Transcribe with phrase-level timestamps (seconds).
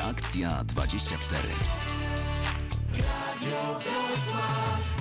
[0.00, 1.48] Reakcja 24.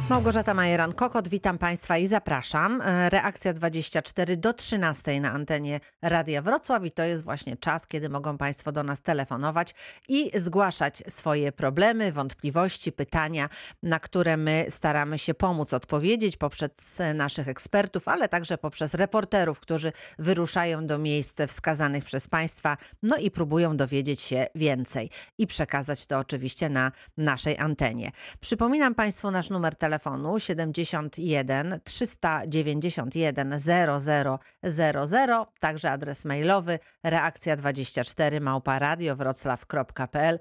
[0.10, 2.82] Małgorzata Majeran-Kokot, witam Państwa i zapraszam.
[2.82, 8.10] E, Reakcja 24 do 13 na antenie Radia Wrocław i to jest właśnie czas, kiedy
[8.10, 9.76] mogą Państwo do nas telefonować
[10.08, 13.50] i zgłaszać swoje problemy, wątpliwości, pytania,
[13.84, 16.72] na które my staramy się pomóc odpowiedzieć poprzez
[17.14, 23.32] naszych ekspertów, ale także poprzez reporterów, którzy wyruszają do miejsc wskazanych przez Państwa, no i
[23.32, 28.12] próbują dowiedzieć się więcej i przekazać to oczywiście na naszej antenie.
[28.40, 40.40] Przypominam Państwu nasz numer telefonu 71 391 0000, także adres mailowy reakcja24 małparadiowroclaw.pl.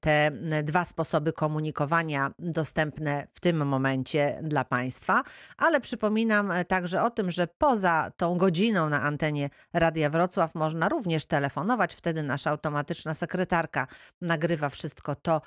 [0.00, 0.30] Te
[0.62, 5.22] dwa sposoby komunikowania dostępne w tym momencie dla Państwa,
[5.56, 11.26] ale przypominam także o tym, że poza tą godziną na antenie Radia Wrocław można również
[11.26, 11.94] telefonować.
[11.94, 13.86] Wtedy nasza automatyczna sekretarka
[14.20, 15.42] nagrywa wszystko to,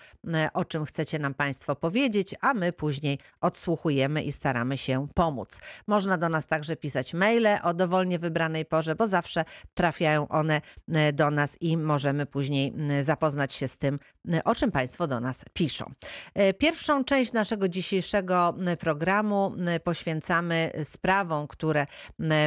[0.54, 5.60] o czym chcecie nam Państwo powiedzieć, a my później odsłuchujemy i staramy się pomóc.
[5.88, 11.14] Można do nas także pisać maile o dowolnie wybranej porze, bo zawsze trafiają one e,
[11.14, 14.00] do nas i możemy później zapoznać się z tym,
[14.46, 15.92] o czym Państwo do nas piszą.
[16.34, 19.52] E, Pierwszą część naszego dzisiejszego programu
[19.84, 21.88] poświęcamy sprawom, które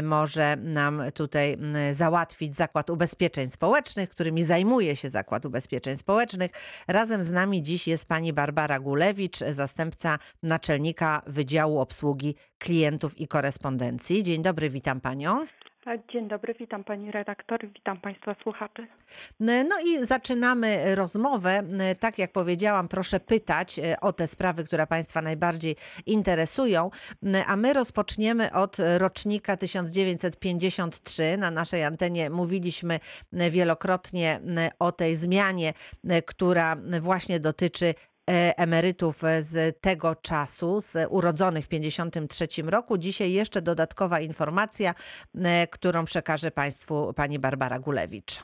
[0.02, 1.58] może nam tutaj
[1.92, 6.50] załatwić Zakład Ubezpieczeń Społecznych, którymi zajmuje się Zakład Ubezpieczeń Społecznych.
[6.88, 14.22] Razem z nami dziś jest pani Barbara Gulewicz, zastępca naczelnika Wydziału Obsługi Klientów i Korespondencji.
[14.22, 15.46] Dzień dobry, witam panią.
[16.12, 18.86] Dzień dobry, witam pani redaktor, witam państwa słuchaczy.
[19.40, 21.62] No i zaczynamy rozmowę.
[22.00, 26.90] Tak jak powiedziałam, proszę pytać e, o te sprawy, które Państwa najbardziej interesują,
[27.46, 31.36] a my rozpoczniemy od rocznika 1953.
[31.36, 33.00] Na naszej antenie mówiliśmy
[33.32, 34.40] wielokrotnie
[34.78, 35.72] o tej zmianie,
[36.26, 38.17] która właśnie dotyczy e,
[38.56, 42.98] emerytów z tego czasu, z urodzonych w 53 roku.
[42.98, 44.94] Dzisiaj jeszcze dodatkowa informacja,
[45.34, 48.42] e, którą przekaże Państwu pani Barbara Gulewicz.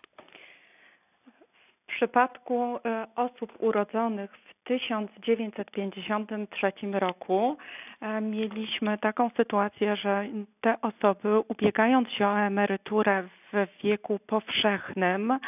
[1.83, 7.57] W przypadku e, osób urodzonych w 1953 roku
[8.01, 10.27] e, mieliśmy taką sytuację, że
[10.61, 13.44] te osoby ubiegając się o emeryturę w
[13.83, 15.39] wieku powszechnym, e,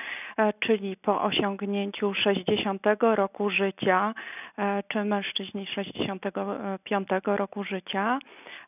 [0.61, 2.83] czyli po osiągnięciu 60
[3.15, 4.15] roku życia,
[4.59, 8.19] e, czy mężczyźni 65 roku życia,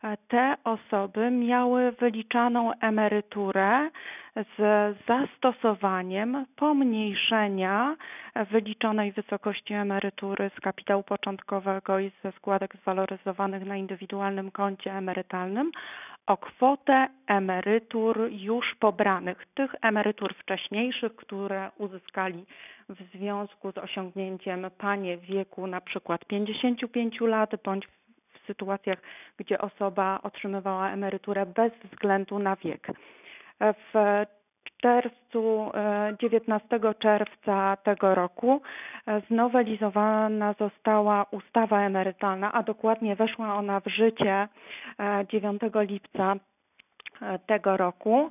[0.04, 3.90] e, te osoby miały wyliczaną emeryturę
[4.58, 7.96] z zastosowaniem pomniejszenia
[8.50, 15.70] wyliczonej wysokości emerytury z kapitału początkowego i ze składek zwaloryzowanych na indywidualnym koncie emerytalnym
[16.28, 22.44] o kwotę emerytur już pobranych, tych emerytur wcześniejszych, które uzyskali
[22.88, 27.88] w związku z osiągnięciem panie wieku na przykład 55 lat bądź
[28.34, 28.98] w sytuacjach,
[29.36, 32.86] gdzie osoba otrzymywała emeryturę bez względu na wiek.
[33.60, 34.24] W
[34.82, 35.70] czerwcu,
[36.20, 38.62] 19 czerwca tego roku
[39.28, 44.48] znowelizowana została ustawa emerytalna, a dokładnie weszła ona w życie
[45.28, 46.36] 9 lipca
[47.46, 48.30] tego roku.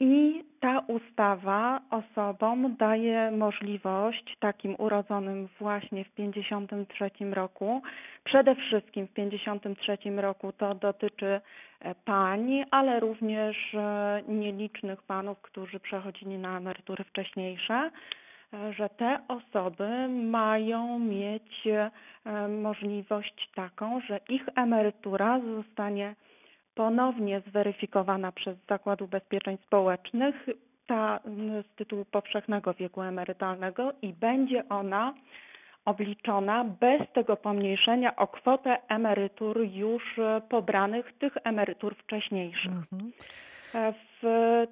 [0.00, 7.82] I ta ustawa osobom daje możliwość takim urodzonym właśnie w 53 roku,
[8.24, 11.40] przede wszystkim w 53 roku to dotyczy
[12.04, 13.76] pań, ale również
[14.28, 17.90] nielicznych panów, którzy przechodzili na emerytury wcześniejsze,
[18.70, 21.68] że te osoby mają mieć
[22.62, 26.14] możliwość taką, że ich emerytura zostanie
[26.80, 30.46] ponownie zweryfikowana przez Zakład Ubezpieczeń Społecznych
[30.86, 31.20] ta
[31.62, 35.14] z tytułu powszechnego wieku emerytalnego i będzie ona
[35.84, 42.72] obliczona bez tego pomniejszenia o kwotę emerytur już pobranych, tych emerytur wcześniejszych.
[42.72, 43.12] Mhm.
[44.22, 44.66] W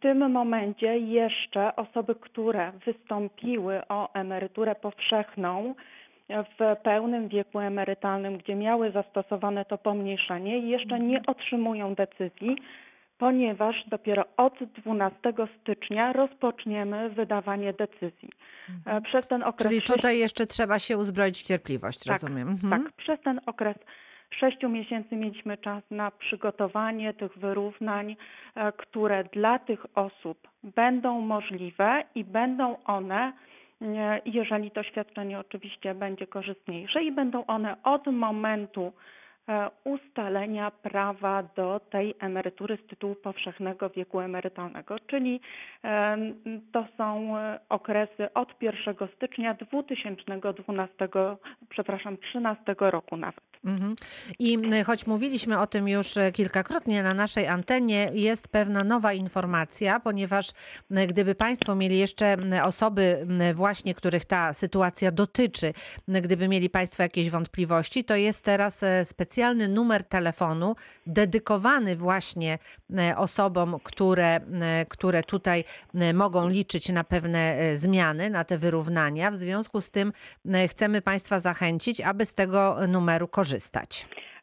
[0.00, 5.74] tym momencie jeszcze osoby, które wystąpiły o emeryturę powszechną,
[6.30, 12.56] w pełnym wieku emerytalnym, gdzie miały zastosowane to pomniejszenie, jeszcze nie otrzymują decyzji,
[13.18, 15.18] ponieważ dopiero od 12
[15.60, 18.30] stycznia rozpoczniemy wydawanie decyzji.
[18.86, 22.48] E, Przez ten okres Czyli tutaj jeszcze trzeba się uzbroić w cierpliwość, tak, rozumiem.
[22.48, 22.82] Mhm.
[22.82, 23.76] Tak, przez ten okres
[24.30, 28.16] sześciu miesięcy mieliśmy czas na przygotowanie tych wyrównań,
[28.54, 33.32] e, które dla tych osób będą możliwe i będą one,
[34.24, 38.92] jeżeli to świadczenie oczywiście będzie korzystniejsze, i będą one od momentu
[39.48, 45.40] e, ustalenia prawa do tej emerytury z tytułu powszechnego wieku emerytalnego, czyli
[45.82, 46.34] em,
[46.72, 51.08] to są e, okresy od 1 stycznia 2012,
[51.68, 53.49] przepraszam, 13 roku nawet.
[53.64, 53.96] Mhm.
[54.38, 60.00] I choć mówiliśmy o tym już e, kilkakrotnie na naszej antenie, jest pewna nowa informacja,
[60.00, 60.50] ponieważ
[61.08, 65.74] gdyby Państwo mieli jeszcze osoby właśnie, których ta sytuacja dotyczy,
[66.08, 70.76] gdyby mieli Państwo jakieś wątpliwości, to jest teraz e, specjalny numer telefonu
[71.06, 72.58] dedykowany właśnie
[73.16, 74.40] osobom, które,
[74.88, 75.64] które tutaj
[76.14, 79.30] mogą liczyć na pewne e, zmiany, na te wyrównania.
[79.30, 80.12] W związku z tym
[80.68, 83.49] chcemy Państwa zachęcić, aby z tego numeru korzystać.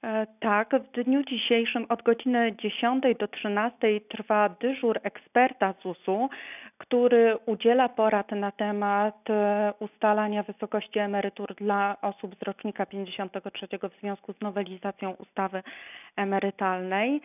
[0.04, 6.30] E, Tak, w dniu dzisiejszym od godziny 10 do 13 trwa dyżur eksperta ZUS-u,
[6.78, 14.00] który udziela porad na temat e, ustalania wysokości emerytur dla osób z rocznika 53 w
[14.02, 15.64] związku z nowelizacją ustawy
[16.16, 17.22] emerytalnej.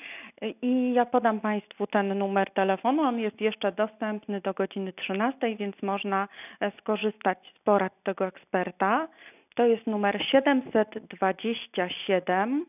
[0.63, 3.03] I ja podam Państwu ten numer telefonu.
[3.03, 6.29] On jest jeszcze dostępny do godziny 13, więc można
[6.61, 9.09] e, skorzystać z porad tego eksperta.
[9.57, 12.67] To jest numer 727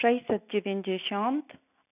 [0.00, 1.44] 690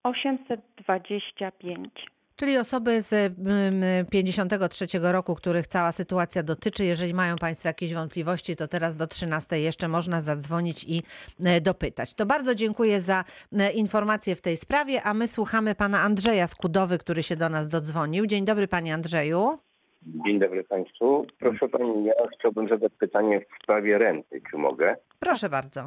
[0.03, 1.89] 825.
[2.35, 6.85] Czyli osoby z mm, 53 roku, których cała sytuacja dotyczy.
[6.85, 11.03] Jeżeli mają Państwo jakieś wątpliwości, to teraz do 13 jeszcze można zadzwonić i
[11.43, 12.13] e, dopytać.
[12.13, 13.23] To bardzo dziękuję za
[13.59, 17.67] e, informacje w tej sprawie, a my słuchamy pana Andrzeja Skudowy, który się do nas
[17.67, 18.25] dodzwonił.
[18.25, 19.59] Dzień dobry panie Andrzeju.
[20.07, 21.25] Dzień dobry Państwu.
[21.39, 24.95] Proszę Pani, ja chciałbym zadać pytanie w sprawie renty, czy mogę?
[25.19, 25.81] Proszę bardzo.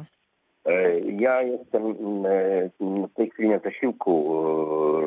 [0.65, 4.35] E, Ja jestem mm, e, w tej chwili na zasiłku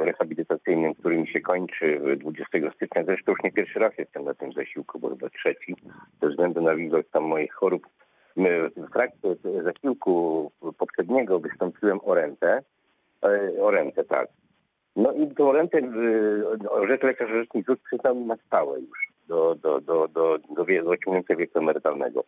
[0.03, 3.05] e, rehabilitacyjnym, który mi się kończy 20 stycznia.
[3.05, 5.77] Zresztą już nie pierwszy raz jestem na tym zasiłku, bo chyba trzeci,
[6.23, 7.87] ze względu na ilość tam moich chorób.
[8.77, 9.29] W trakcie
[9.65, 12.63] zasiłku poprzedniego wystąpiłem o rentę.
[13.61, 14.29] O rentę, tak.
[14.97, 19.81] No i tą rentę e, rzecz lekarz rzecznik ZUS przyznał na stałe już do, do,
[19.81, 22.25] do, do, do, do osiągnięcia wieku emerytalnego.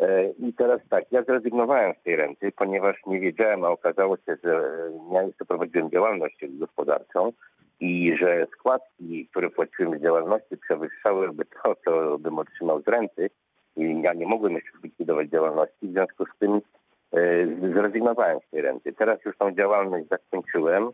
[0.00, 4.36] E, I teraz tak, ja zrezygnowałem z tej renty, ponieważ nie wiedziałem, a okazało się,
[4.44, 7.32] że e, ja jeszcze prowadziłem działalność gospodarczą
[7.80, 13.30] i że składki, które płaciłem z działalności przewyższałyby to, co bym otrzymał z renty
[13.76, 16.60] i ja nie mogłem jeszcze zlikwidować działalności, w związku z tym
[17.12, 18.92] e, zrezygnowałem z tej renty.
[18.92, 20.90] Teraz już tą działalność zakończyłem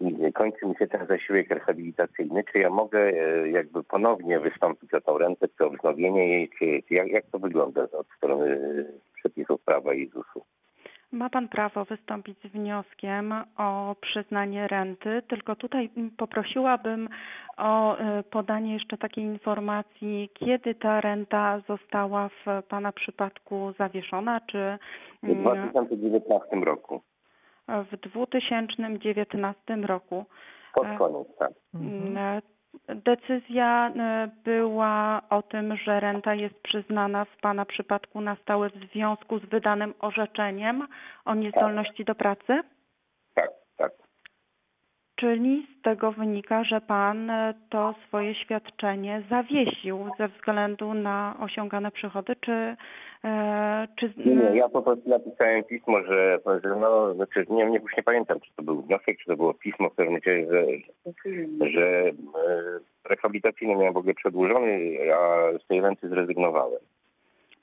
[0.00, 5.00] i kończy mi się ten zasiłek rehabilitacyjny, czy ja mogę e, jakby ponownie wystąpić o
[5.00, 9.60] tą rentę, czy o wznowienie jej, czy, jak, jak to wygląda od strony e, przepisów
[9.60, 10.44] prawa i ZUS-u?
[11.12, 17.08] Ma Pan prawo wystąpić z wnioskiem o przyznanie renty, tylko tutaj poprosiłabym
[17.56, 24.78] o y, podanie jeszcze takiej informacji, kiedy ta renta została w Pana przypadku zawieszona, czy
[25.22, 27.00] W mm, 2019 roku,
[27.92, 30.24] w 2019 roku.
[30.74, 31.52] pod E, koniec, tak.
[31.74, 32.42] Mm,
[32.88, 38.92] Decyzja y, była o tym, że renta jest przyznana w Pana przypadku na stałe w
[38.92, 40.86] związku z wydanym orzeczeniem
[41.24, 42.62] o niezdolności do pracy?
[45.20, 51.90] Czyli z tego wynika, że Pan e, to swoje świadczenie zawiesił ze względu na osiągane
[51.90, 52.76] przychody, czy,
[53.24, 58.02] e, czy Nie, ja po prostu napisałem pismo, że, że no, znaczy, nie, nie, nie
[58.04, 60.66] pamiętam, czy to był wniosek, czy to było pismo w pewnym razie, że,
[61.70, 62.12] że e,
[63.08, 66.80] rehabilitacyjny miałem w ogóle przedłużony, a z tej renty zrezygnowałem.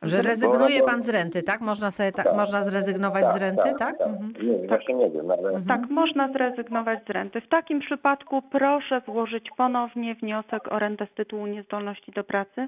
[0.01, 1.61] Że rezygnuje pan z renty, tak?
[1.61, 3.95] Można sobie tak, Tak, można zrezygnować z renty, tak?
[4.01, 4.33] Mhm.
[4.47, 7.41] Nie, właśnie nie wiem, ale Tak, można zrezygnować z renty.
[7.41, 12.67] W takim przypadku proszę złożyć ponownie wniosek o rentę z tytułu niezdolności do pracy.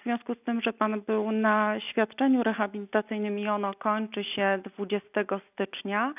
[0.00, 5.24] W związku z tym, że Pan był na świadczeniu rehabilitacyjnym i ono kończy się 20
[5.52, 6.14] stycznia,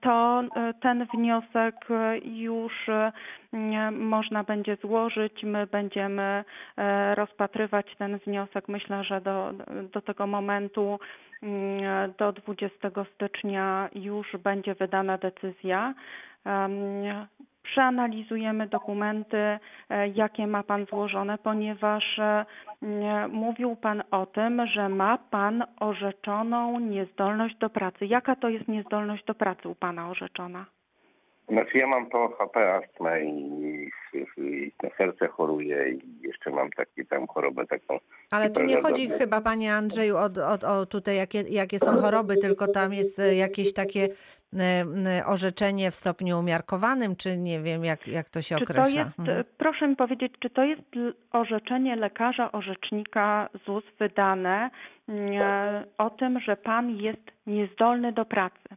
[0.00, 3.12] to e, ten wniosek e, już e,
[3.90, 5.42] można będzie złożyć.
[5.42, 6.44] My będziemy
[6.76, 8.68] e, rozpatrywać ten wniosek.
[8.68, 9.52] Myślę, że do,
[9.92, 10.98] do tego momentu
[11.42, 15.94] mm, do 20 stycznia już będzie wydana decyzja.
[17.64, 19.58] Em, Przeanalizujemy dokumenty,
[19.90, 22.44] e, jakie ma Pan złożone, ponieważ e,
[23.28, 28.06] mówił Pan o tym, że ma Pan orzeczoną niezdolność do pracy.
[28.06, 30.66] Jaka to jest niezdolność do pracy u Pana orzeczona?
[31.48, 33.90] Znaczy ja mam to HP, astmę i
[34.82, 37.98] na serce choruję i jeszcze mam taki tam chorobę taką.
[38.30, 39.18] Ale tu nie chodzi dobrze.
[39.18, 43.34] chyba, panie Andrzeju, o, o, o tutaj jakie, jakie są choroby, tylko tam jest e,
[43.34, 44.88] jakieś takie e, m,
[45.26, 49.00] orzeczenie w stopniu umiarkowanym, czy nie wiem, jak, jak to się Czy to określa.
[49.04, 49.40] jest, Mhm.
[49.40, 50.82] e, proszę mi powiedzieć, czy to jest
[51.32, 54.70] orzeczenie lekarza, orzecznika ZUS wydane
[55.08, 58.68] e, o tym, że pan jest niezdolny do pracy?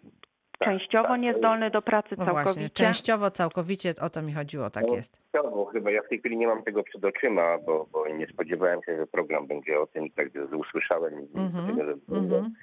[0.63, 1.19] Częściowo tak.
[1.21, 2.69] niezdolny do pracy No właśnie, całkowicie?
[2.83, 5.21] częściowo, całkowicie o to mi chodziło, tak No, jest.
[5.33, 8.83] Bo chyba ja w tej chwili nie mam tego przed oczyma, bo, bo nie spodziewałem
[8.83, 10.27] się, że program będzie o tym i tak
[10.59, 11.13] usłyszałem.
[11.21, 12.53] i Mhm, tego, że- mhm.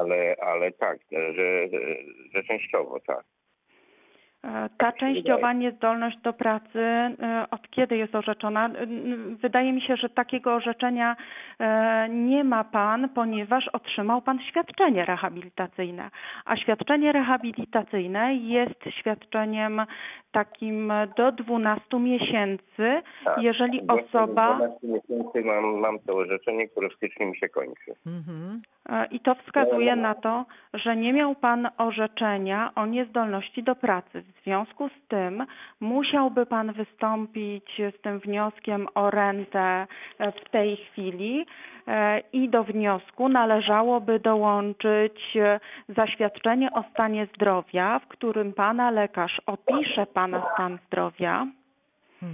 [0.00, 1.68] ale, ale tak, że,
[2.34, 3.24] że częściowo tak.
[4.44, 8.66] E, Ta częściowa niezdolność do pracy e, od kiedy jest orzeczona?
[8.68, 8.86] E,
[9.42, 11.16] Wydaje mi się, że takiego orzeczenia
[12.08, 16.10] nie ma Pan, ponieważ otrzymał Pan świadczenie rehabilitacyjne.
[16.44, 19.82] A świadczenie rehabilitacyjne jest świadczeniem
[20.32, 23.42] takim do 12 miesięcy, tak.
[23.42, 24.56] jeżeli osoba.
[24.56, 27.94] 12 miesięcy mam, mam to orzeczenie, które w styczniu mi się kończy.
[28.06, 28.62] Mhm.
[28.88, 34.22] E, I to wskazuje na to, że nie miał Pan orzeczenia o niezdolności do pracy.
[34.22, 35.46] W związku z tym
[35.80, 39.86] musiałby Pan wystąpić z tym wnioskiem o rentę
[40.18, 41.46] e, w tej chwili
[41.88, 45.36] e, i do wniosku należałoby dołączyć
[45.88, 51.46] zaświadczenie o stanie zdrowia, w którym Pana lekarz opisze Pana stan zdrowia.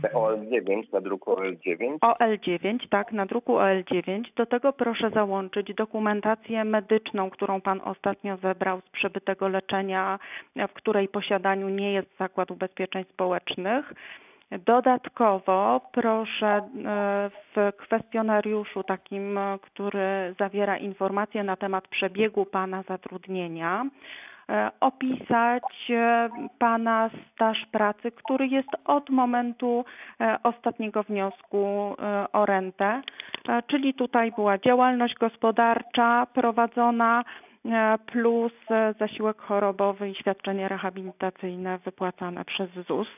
[0.03, 1.99] Te OL9 na druku OL9.
[1.99, 4.23] OL9, tak, na druku OL9.
[4.37, 10.19] Do tego proszę załączyć dokumentację medyczną, którą Pan ostatnio zebrał z przebytego leczenia,
[10.57, 13.93] w której posiadaniu nie jest Zakład Ubezpieczeń Społecznych.
[14.59, 23.85] Dodatkowo proszę e, w kwestionariuszu takim, który zawiera informacje na temat przebiegu Pana zatrudnienia,
[24.81, 26.29] opisać e,
[26.59, 29.85] Pana staż pracy, który jest od momentu
[30.21, 33.03] e, ostatniego wniosku e, o rentę,
[33.49, 37.25] E, czyli tutaj była działalność gospodarcza prowadzona
[37.65, 43.09] e, plus e, zasiłek chorobowy i świadczenie rehabilitacyjne wypłacane przez ZUS.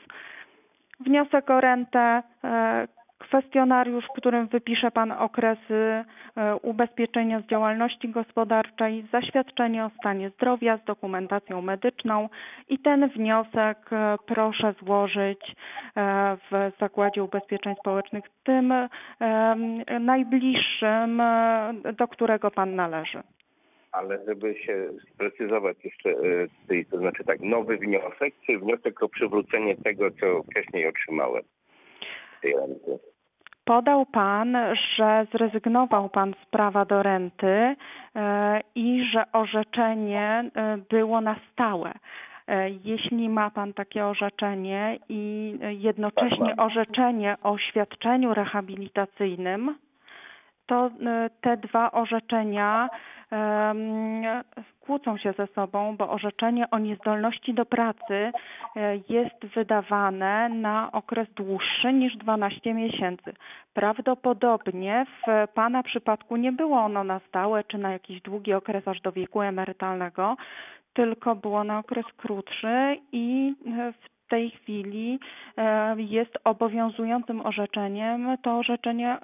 [0.99, 2.87] Wniosek o rentę, e,
[3.23, 6.03] kwestionariusz, w którym wypisze Pan okresy
[6.35, 12.29] e, ubezpieczenia z działalności gospodarczej, zaświadczenie o stanie zdrowia z dokumentacją medyczną
[12.69, 15.39] i ten wniosek e, proszę złożyć
[15.95, 18.73] e, w Zakładzie Ubezpieczeń Społecznych, tym
[19.99, 21.21] najbliższym,
[21.97, 23.23] do którego Pan należy.
[23.91, 26.15] Ale żeby się sprecyzować jeszcze,
[26.91, 31.43] to znaczy tak, nowy wniosek, czy wniosek o przywrócenie tego, co wcześniej otrzymałem?
[33.65, 34.57] Podał Pan,
[34.95, 37.75] że zrezygnował Pan z prawa do renty
[38.15, 41.93] e, i że orzeczenie e, było na stałe.
[42.47, 49.75] E, Jeśli ma Pan takie orzeczenie i jednocześnie Tak, orzeczenie o świadczeniu rehabilitacyjnym,
[50.65, 50.89] to
[51.41, 52.89] te dwa orzeczenia
[54.85, 58.31] kłócą się ze sobą, bo orzeczenie o niezdolności do pracy
[58.75, 63.33] e, jest wydawane na okres dłuższy niż 12 miesięcy.
[63.73, 69.01] Prawdopodobnie w Pana przypadku nie było ono na stałe czy na jakiś długi okres aż
[69.01, 70.35] do wieku emerytalnego,
[70.93, 75.19] tylko było na okres krótszy i e, w tej chwili
[75.57, 79.17] e, jest obowiązującym orzeczeniem to orzeczenie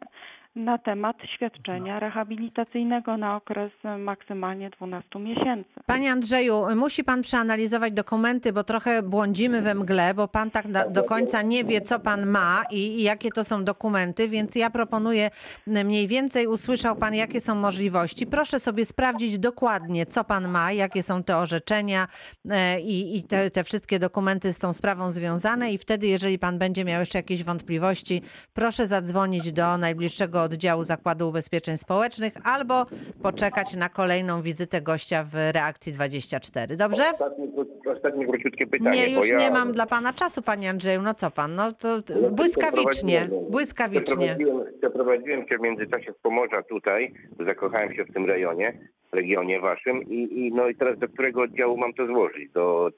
[0.55, 5.69] na temat świadczenia rehabilitacyjnego na okres maksymalnie 12 miesięcy.
[5.85, 11.03] Panie Andrzeju, musi pan przeanalizować dokumenty, bo trochę błądzimy we mgle, bo pan tak do
[11.03, 15.29] końca nie wie, co pan ma i, i jakie to są dokumenty, więc ja proponuję
[15.67, 18.27] mniej więcej usłyszał pan, jakie są możliwości.
[18.27, 22.07] Proszę sobie sprawdzić dokładnie, co pan ma, jakie są te orzeczenia
[22.49, 26.57] e, i, i te, te wszystkie dokumenty z tą sprawą związane i wtedy, jeżeli pan
[26.57, 28.21] będzie miał jeszcze jakieś wątpliwości,
[28.53, 32.85] proszę zadzwonić do najbliższego oddziału Zakładu Ubezpieczeń Społecznych albo
[33.21, 36.77] poczekać na kolejną wizytę gościa w Reakcji 24.
[36.77, 37.03] Dobrze?
[37.13, 37.47] Ostatnie,
[37.91, 38.97] ostatnie króciutkie pytanie.
[38.97, 41.01] Nie, już ja, nie mam dla pana czasu, panie Andrzeju.
[41.01, 41.55] No co pan?
[41.55, 41.87] No to
[42.21, 44.37] Ja błyskawicznie, błyskawicznie.
[44.79, 47.13] Przeprowadziłem się w międzyczasie z Pomorza tutaj,
[47.47, 48.79] zakochałem się w tym rejonie,
[49.11, 52.51] regionie waszym i, i no i teraz do którego oddziału mam to złożyć?
[52.51, 52.89] Do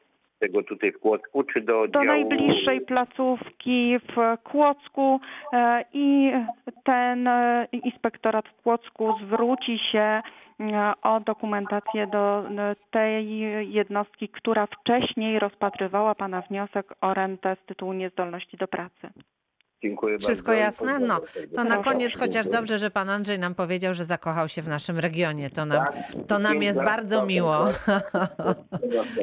[0.42, 5.20] tego tutaj w Kłodzku, czy do do najbliższej placówki w Kłodzku
[5.54, 6.32] e, i
[6.84, 10.22] ten e, inspektorat w Kłodzku zwróci się e,
[11.04, 12.44] o dokumentację do
[12.92, 13.40] tej
[13.74, 19.10] jednostki, która wcześniej rozpatrywała Pana wniosek o rentę z tytułu niezdolności do pracy.
[19.84, 20.62] Dziękuję Wszystko bardzo.
[20.64, 21.00] jasne?
[21.00, 21.22] No,
[21.56, 25.00] to na koniec chociaż dobrze, że pan Andrzej nam powiedział, że zakochał się w naszym
[25.00, 25.50] regionie.
[25.50, 25.96] To nam, Tak.
[26.28, 27.66] to nam jest bardzo miło.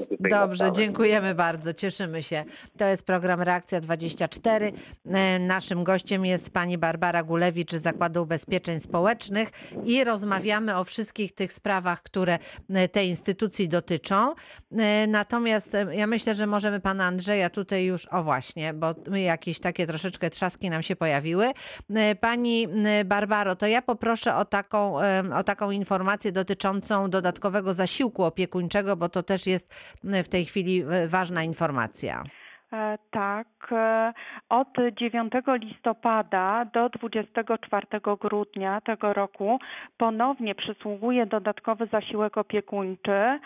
[0.09, 2.45] Tutaj Dobrze, dziękujemy bardzo, cieszymy się.
[2.79, 4.73] To jest program Reakcja 24.
[5.07, 9.49] E, Naszym gościem jest pani Barbara Gulewicz z Zakładu Ubezpieczeń Społecznych
[9.85, 12.39] i rozmawiamy o wszystkich tych sprawach, które
[12.71, 14.35] e, tej instytucji dotyczą.
[14.79, 19.61] E, Natomiast ja myślę, że możemy pana Andrzeja tutaj już, o właśnie, bo my jakieś
[19.61, 21.47] takie troszeczkę trzasy nam się pojawiły.
[21.95, 27.75] E, Pani m, Barbaro, to ja poproszę o taką, em, o taką informację dotyczącą dodatkowego
[27.75, 29.75] zasiłku opiekuńczego, bo to też jest
[30.05, 32.25] w tej chwili e, ważna informacja.
[32.73, 34.13] E, Tak, e,
[34.49, 37.87] od 9 listopada do 24
[38.21, 39.59] grudnia tego roku
[39.97, 43.39] ponownie przysługuje dodatkowy zasiłek opiekuńczy e,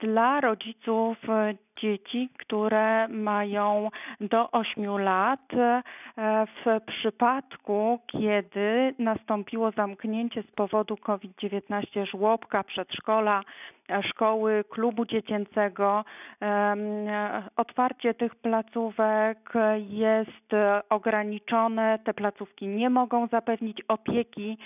[0.00, 3.88] dla rodziców e, dzieci, które mają
[4.20, 5.40] do 8 lat.
[5.54, 5.82] e,
[6.64, 13.42] W przypadku, kiedy nastąpiło zamknięcie z powodu COVID-19 żłobka, przedszkola,
[13.90, 16.04] e, szkoły, klubu dziecięcego,
[17.56, 21.98] otwarcie tych placówek jest e, ograniczone.
[22.04, 24.58] Te placówki nie mogą zapewnić opieki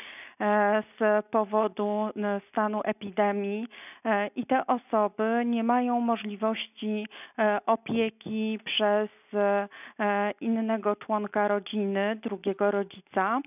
[0.98, 3.68] z powodu e, stanu epidemii
[4.04, 7.06] e, i te osoby nie mają możliwości
[7.38, 9.68] e, opieki przez e,
[10.00, 13.40] e, innego członka rodziny, drugiego rodzica.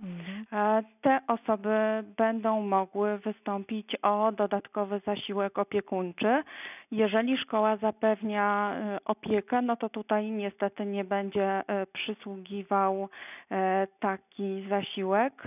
[0.53, 6.44] E, Te osoby będą mogły wystąpić o dodatkowy zasiłek opiekuńczy.
[6.91, 13.10] Jeżeli szkoła zapewnia e, opiekę, no to tutaj niestety nie będzie e, przysługiwał
[13.51, 15.44] e, taki zasiłek.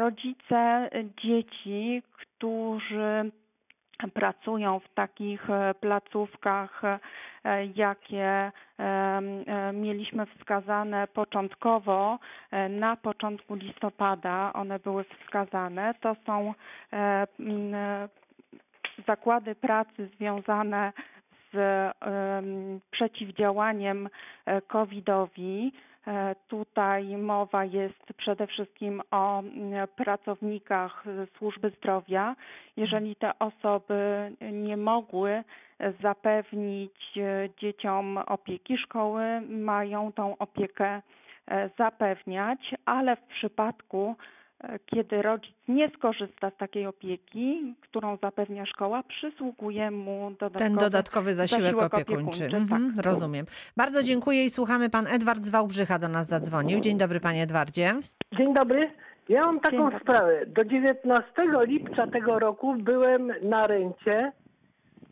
[0.00, 0.90] Rodzice
[1.22, 3.30] dzieci, którzy
[4.14, 6.98] pracują w takich e, placówkach, e,
[7.74, 12.18] jakie e, mieliśmy wskazane początkowo
[12.70, 15.94] na początku listopada, one były wskazane.
[16.00, 16.54] To są
[19.06, 20.92] zakłady pracy związane
[21.52, 24.08] z em, przeciwdziałaniem
[24.66, 25.72] COVID-owi.
[26.06, 32.36] E, Tutaj mowa jest przede wszystkim o mm, pracownikach e, służby zdrowia.
[32.76, 35.44] Jeżeli te osoby nie mogły
[36.02, 41.02] zapewnić e, dzieciom opieki, szkoły mają tą opiekę
[41.78, 44.16] zapewniać, ale w przypadku,
[44.86, 51.34] kiedy rodzic nie skorzysta z takiej opieki, którą zapewnia szkoła, przysługuje mu dodatkowy Ten dodatkowy
[51.34, 52.22] zasiłek, zasiłek opiekuńczy.
[52.44, 53.04] opiekuńczy, Mhm, tak.
[53.04, 53.46] rozumiem.
[53.76, 54.90] Bardzo dziękuję i słuchamy.
[54.90, 56.80] Pan Edward z Wałbrzycha do nas zadzwonił.
[56.80, 57.92] Dzień dobry, panie Edwardzie.
[58.38, 58.90] Dzień dobry.
[59.28, 60.46] Ja mam taką sprawę.
[60.46, 61.32] Do 19
[61.66, 64.32] lipca tego roku byłem na rencie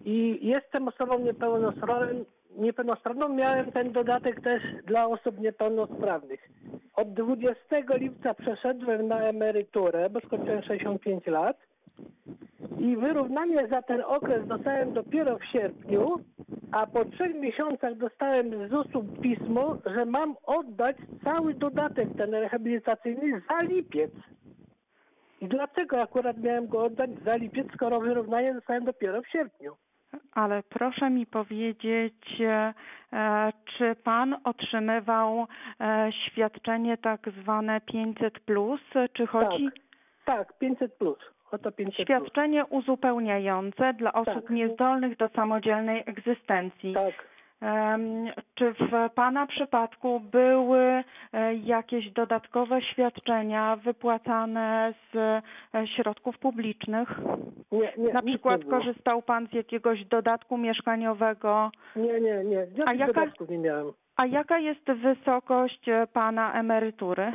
[0.04, 2.24] i jestem osobą niepełnosprawną.
[2.58, 6.48] Niepełnosprawną miałem ten dodatek też dla osób niepełnosprawnych.
[6.94, 7.60] Od 20
[7.94, 11.56] lipca przeszedłem na emeryturę, bo skończyłem 65 lat.
[12.78, 16.16] I wyrównanie za ten okres dostałem dopiero w sierpniu,
[16.72, 23.42] a po trzech miesiącach dostałem z ZUS-u pismo, że mam oddać cały dodatek ten rehabilitacyjny
[23.48, 24.12] za lipiec.
[25.40, 29.76] I dlaczego akurat miałem go oddać za lipiec, skoro wyrównanie dostałem dopiero w sierpniu?
[30.34, 35.46] Ale proszę mi powiedzieć, e, czy pan otrzymywał
[35.80, 38.34] e, świadczenie tak zwane 500,
[39.12, 39.68] czy chodzi
[40.24, 41.18] Tak, 500 plus.
[41.50, 42.04] Oto 500 plus.
[42.06, 44.50] świadczenie uzupełniające dla osób Tak.
[44.50, 46.94] niezdolnych do samodzielnej egzystencji?
[46.94, 47.14] Tak.
[48.54, 55.16] Czy w Pana przypadku były e, jakieś dodatkowe świadczenia wypłacane z
[55.74, 57.08] e, środków publicznych?
[57.72, 61.70] Nie, nie, Na przykład nie korzystał Pan z jakiegoś dodatku mieszkaniowego?
[61.96, 62.66] Nie, nie, nie.
[62.86, 63.92] A jaka- dodatków nie miałem.
[64.16, 67.32] A jaka jest wysokość e, Pana emerytury?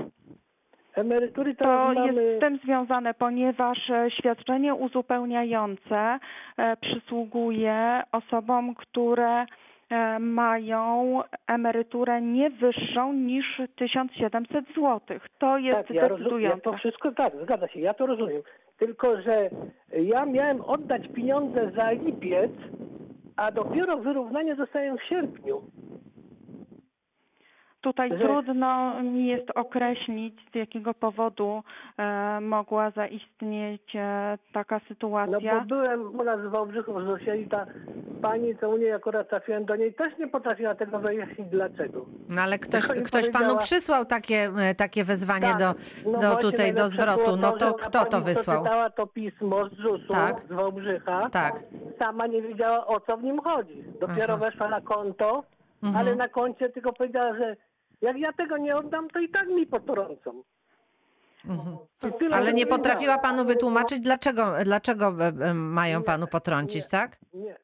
[0.96, 2.38] Emerytury To teraz jest mamy...
[2.38, 6.20] z tym związane, ponieważ świadczenie uzupełniające
[6.82, 9.46] przysługuje osobom, które
[10.20, 15.00] mają emeryturę nie wyższą niż 1700 zł.
[15.40, 16.42] To jest Tak, ja rozumiem.
[16.42, 16.62] Ja decydujące.
[16.62, 18.42] to wszystko tak, zgadza się, ja to rozumiem.
[18.78, 19.50] Tylko, że
[20.02, 22.52] ja miałem oddać pieniądze za lipiec,
[23.36, 25.62] a dopiero wyrównanie dostaję w sierpniu.
[27.84, 31.64] Tutaj że- trudno mi jest określić, z jakiego powodu
[31.98, 35.60] e, mogła zaistnieć e, taka No sytuacja.
[35.60, 37.66] bo byłem u nas w Wałbrzychu w ZUS-ie i ta
[38.22, 42.06] pani, co u niej akurat trafiłem do niej, też nie potrafiła tego wyjaśnić dlaczego.
[42.30, 45.74] No ale ktoś, Tylko ktoś panu powiedziała- przysłał takie, e, takie wezwanie Tak, do,
[46.12, 47.24] no do właśnie tutaj do najlepsze zwrotu.
[47.24, 48.58] było No że to ona kto to pani wysłał?
[48.62, 50.40] przeczytała to pismo z ZUS-u, Tak.
[50.40, 51.30] z Wałbrzycha.
[51.32, 51.54] Tak.
[52.00, 53.84] Sama nie wiedziała o co w nim chodzi.
[54.00, 54.38] Dopiero Aha.
[54.46, 55.44] weszła na konto,
[55.84, 56.08] Mhm.
[56.08, 57.56] ale na koncie tylko powiedziała, że
[58.04, 60.44] jak ja tego nie oddam, to i tak mi potrącą.
[61.46, 61.78] Mhm.
[62.20, 66.90] Tyle Ale nie potrafiła panu wytłumaczyć, dlaczego, dlaczego e, e, mają Nie, panu potrącić, nie.
[66.90, 67.18] tak?
[67.34, 67.56] Nie,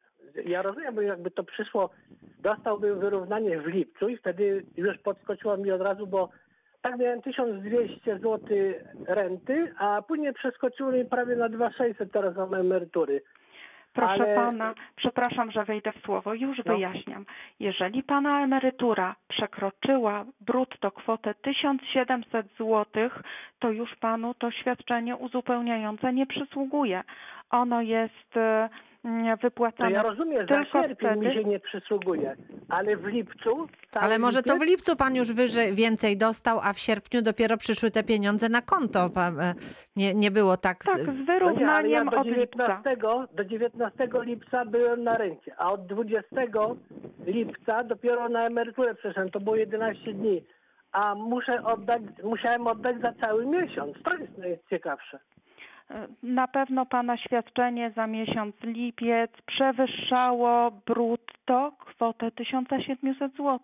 [0.46, 1.90] ja rozumiem, bo jakby to przyszło,
[2.40, 6.30] dostałbym wyrównanie w lipcu i wtedy już podskoczyło mi od razu, bo
[6.82, 8.40] tak miałem 1200 zł
[9.08, 13.22] renty, a później przeskoczyło mi prawie na 2600 teraz mam emerytury.
[13.94, 16.74] Proszę ale pana, przepraszam, że wejdę w słowo, już No.
[16.74, 17.26] wyjaśniam.
[17.60, 22.86] Jeżeli pana emerytura przekroczyła brutto kwotę 1700 zł,
[23.60, 27.04] to już panu to świadczenie uzupełniające nie przysługuje.
[27.50, 28.36] Ono jest
[29.06, 32.36] e, mm, to wypłacane ja rozumiem, tylko sierpień mi wtedy- się nie przysługuje,
[32.70, 33.68] ale w lipcu...
[33.94, 37.92] Ale może to w lipcu pan już wyżej, więcej dostał, a w sierpniu dopiero przyszły
[37.92, 39.10] te pieniądze na konto.
[39.10, 39.54] Pan, e,
[39.96, 40.84] nie, nie było tak.
[40.84, 42.82] Tak, z No nie, ja wyrównaniem od lipca.
[42.84, 42.98] 19,
[43.34, 46.28] do 19 lipca byłem na rencie, a od 20
[47.26, 50.44] lipca dopiero na emeryturę przeszedłem, to było 11 dni.
[50.92, 53.94] A muszę oddać, musiałem oddać za cały miesiąc.
[54.04, 55.20] To jest najciekawsze.
[56.24, 63.60] Na pewno Pana świadczenie za miesiąc lipiec przewyższało brutto kwotę 1700 zł.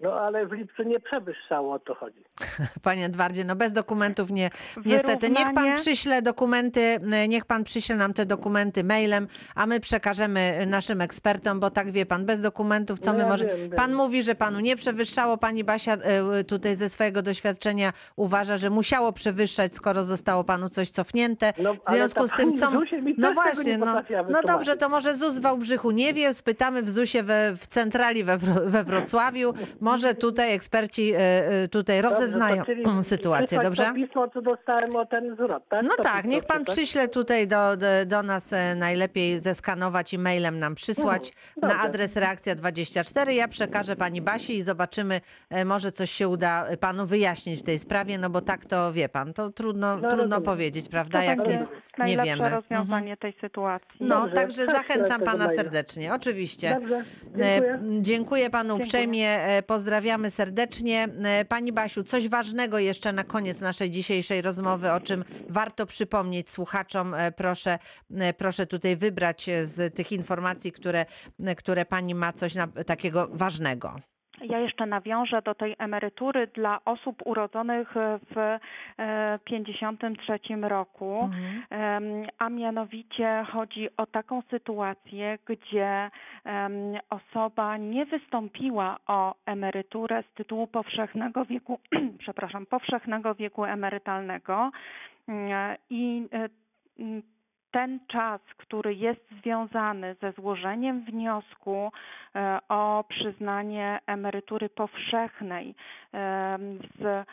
[0.00, 2.24] No ale w lipcu nie przewyższało, o to chodzi.
[2.82, 4.50] Panie Edwardzie, no bez dokumentów nie.
[4.86, 6.80] Niestety, niech pan przyśle dokumenty,
[7.12, 11.90] e, niech pan przyśle nam te dokumenty mailem, a my przekażemy naszym ekspertom, bo tak
[11.90, 13.46] wie pan, bez dokumentów, co No my ja może.
[13.46, 13.70] wiem, wiem.
[13.70, 18.70] Pan mówi, że panu nie przewyższało, pani Basia e, tutaj ze swojego doświadczenia uważa, że
[18.70, 21.52] musiało przewyższać, skoro zostało panu coś cofnięte.
[21.58, 22.70] No, w związku z tym, co.
[23.18, 26.90] No właśnie, nie no, no dobrze, to może ZUS w Wałbrzychu nie wie, spytamy w
[26.90, 29.54] ZUSie we, w centrali we, Wro- we Wrocławiu.
[29.88, 33.92] Może tutaj eksperci e, e, tutaj Dobrze, rozeznają czyli sytuację, dobrze?
[33.94, 35.82] Pismo, co dostałem o ten zwrot, tak?
[35.82, 36.76] No To tak, pismo niech pan przeczytać?
[36.76, 41.68] przyśle tutaj do, do, do nas e, najlepiej zeskanować i mailem nam przysłać Mhm, na
[41.68, 41.82] dobrze.
[41.82, 43.30] adres reakcja24.
[43.30, 45.20] Ja przekażę pani Basi i zobaczymy,
[45.64, 49.32] może coś się uda panu wyjaśnić w tej sprawie, no bo tak to wie pan,
[49.32, 50.42] to trudno, No, trudno rozumiem.
[50.42, 52.32] powiedzieć, prawda, To jak nic nie wiemy.
[52.44, 52.52] Mhm.
[52.52, 53.88] rozwiązanie tej sytuacji.
[54.00, 56.74] No, Dobrze, także tak, zachęcam pana serdecznie, oczywiście.
[56.80, 57.04] Dobrze,
[57.36, 57.78] dziękuję.
[58.02, 58.86] Dziękuję panu Dziękuję.
[58.86, 59.38] uprzejmie,
[59.78, 61.08] pozdrawiamy serdecznie.
[61.24, 66.50] E, Pani Basiu, coś ważnego jeszcze na koniec naszej dzisiejszej rozmowy, o czym warto przypomnieć
[66.50, 67.14] słuchaczom.
[67.14, 67.78] E, Proszę,
[68.10, 71.06] e, proszę tutaj wybrać z tych informacji, które,
[71.56, 74.00] które pani ma coś na, takiego ważnego.
[74.42, 77.94] Ja jeszcze nawiążę do tej emerytury dla osób urodzonych
[78.34, 78.58] w
[78.98, 81.30] e, 53 roku,
[81.70, 86.10] Em, a mianowicie chodzi o taką sytuację, gdzie
[87.10, 91.80] osoba nie wystąpiła o emeryturę z tytułu powszechnego wieku,
[92.18, 94.70] przepraszam, powszechnego wieku emerytalnego.
[95.28, 96.48] Mm, i e,
[97.70, 101.92] ten czas, który jest związany ze złożeniem wniosku
[102.34, 105.74] e, o przyznanie emerytury powszechnej
[106.12, 107.24] em, z e,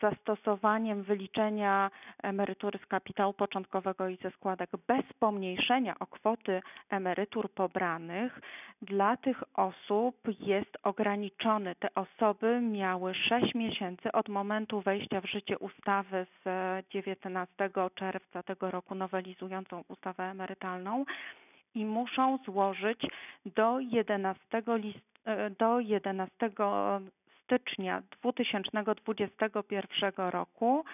[0.00, 1.90] zastosowaniem wyliczenia
[2.22, 8.40] emerytury z kapitału początkowego i ze składek bez pomniejszenia o kwoty emerytur pobranych,
[8.82, 11.74] dla tych osób jest ograniczony.
[11.74, 18.42] Te osoby miały 6 miesięcy od momentu wejścia w życie ustawy z e, 19 czerwca
[18.42, 21.04] tego roku nowelizującą ustawę emerytalną
[21.74, 23.00] i muszą złożyć
[23.46, 26.50] do 11, list, e, do 11
[27.50, 30.84] stycznia 2021 roku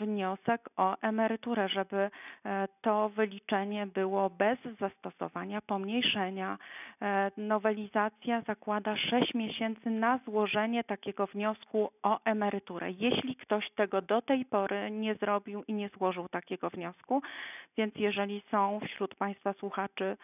[0.00, 2.10] wniosek o emeryturę, żeby
[2.44, 6.58] e, to wyliczenie było bez zastosowania pomniejszenia.
[7.02, 12.90] E, Nowelizacja zakłada 6 miesięcy na złożenie takiego wniosku o emeryturę.
[12.90, 17.22] Jeśli ktoś tego do tej pory nie zrobił i nie złożył takiego wniosku,
[17.76, 20.16] więc jeżeli są wśród Państwa słuchaczy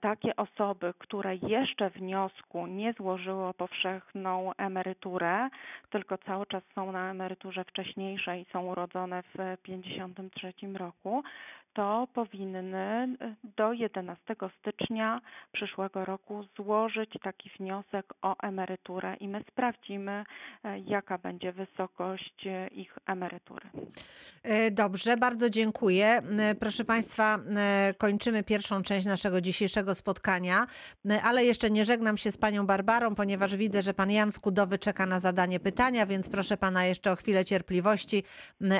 [0.00, 5.48] takie osoby, które jeszcze wniosku nie złożyły o powszechną emeryturę,
[5.90, 11.22] tylko cały czas są na emeryturze wcześniejszej i są urodzone w 53 roku,
[11.76, 13.16] to powinny
[13.56, 15.20] do 11 stycznia
[15.52, 20.24] przyszłego roku złożyć taki wniosek o emeryturę i my sprawdzimy,
[20.64, 23.68] e, jaka będzie wysokość e, ich emerytury.
[24.42, 26.06] E, Dobrze, bardzo dziękuję.
[26.38, 30.66] E, Proszę Państwa, e, kończymy pierwszą część naszego dzisiejszego spotkania,
[31.22, 35.06] ale jeszcze nie żegnam się z Panią Barbarą, ponieważ widzę, że Pan Jan Skudowy czeka
[35.06, 38.22] na zadanie pytania, więc proszę Pana jeszcze o chwilę cierpliwości,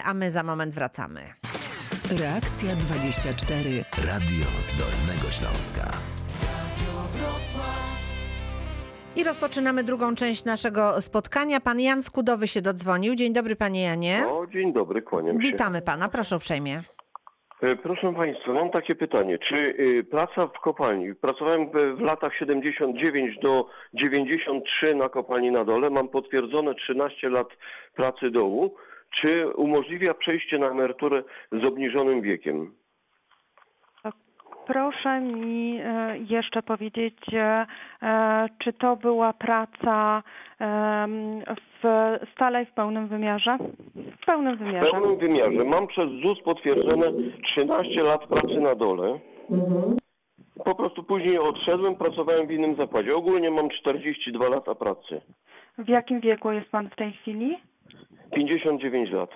[0.05, 1.21] a my za moment wracamy.
[2.11, 3.71] Reakcja 24.
[4.13, 5.83] Radio z Dolnego Śląska.
[9.17, 11.61] I rozpoczynamy drugą część naszego spotkania.
[11.61, 13.15] Pan Jan Skudowy się dodzwonił.
[13.15, 14.19] Dzień dobry, Panie Janie.
[14.29, 15.49] O, dzień dobry, kłaniam się.
[15.49, 16.83] Witamy Pana, proszę uprzejmie.
[17.63, 19.39] E, Proszę Państwa, mam takie pytanie.
[19.39, 25.65] Czy y, praca w kopalni, pracowałem w, w latach 79 do 93 na kopalni na
[25.65, 27.49] dole, mam potwierdzone 13 lat
[27.95, 28.75] pracy dołu,
[29.21, 32.73] czy umożliwia przejście na emeryturę z obniżonym wiekiem?
[34.67, 37.67] Proszę mi e, jeszcze powiedzieć, e,
[38.03, 40.23] e, czy to była praca
[41.83, 43.59] w stale i w pełnym wymiarze?
[44.23, 44.91] W pełnym W wymiarze.
[44.91, 45.65] pełnym wymiarze.
[45.65, 47.07] Mam przez ZUS potwierdzone
[47.43, 49.19] 13 lat pracy na dole.
[50.65, 53.17] Po prostu później odszedłem, pracowałem w innym zakładzie.
[53.17, 55.21] Ogólnie mam 42 lata pracy.
[55.79, 57.59] W jakim wieku jest pan w tej chwili?
[58.35, 59.31] 59 lat.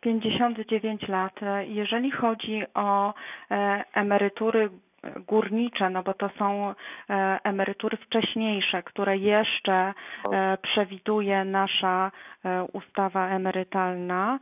[0.00, 1.40] 59 lat.
[1.66, 3.14] Jeżeli chodzi o
[3.50, 4.70] e, emerytury
[5.26, 6.74] górnicze, no bo to są
[7.10, 9.94] e, emerytury wcześniejsze, które jeszcze
[10.32, 12.10] e, przewiduje nasza
[12.72, 14.38] ustawa emerytalna.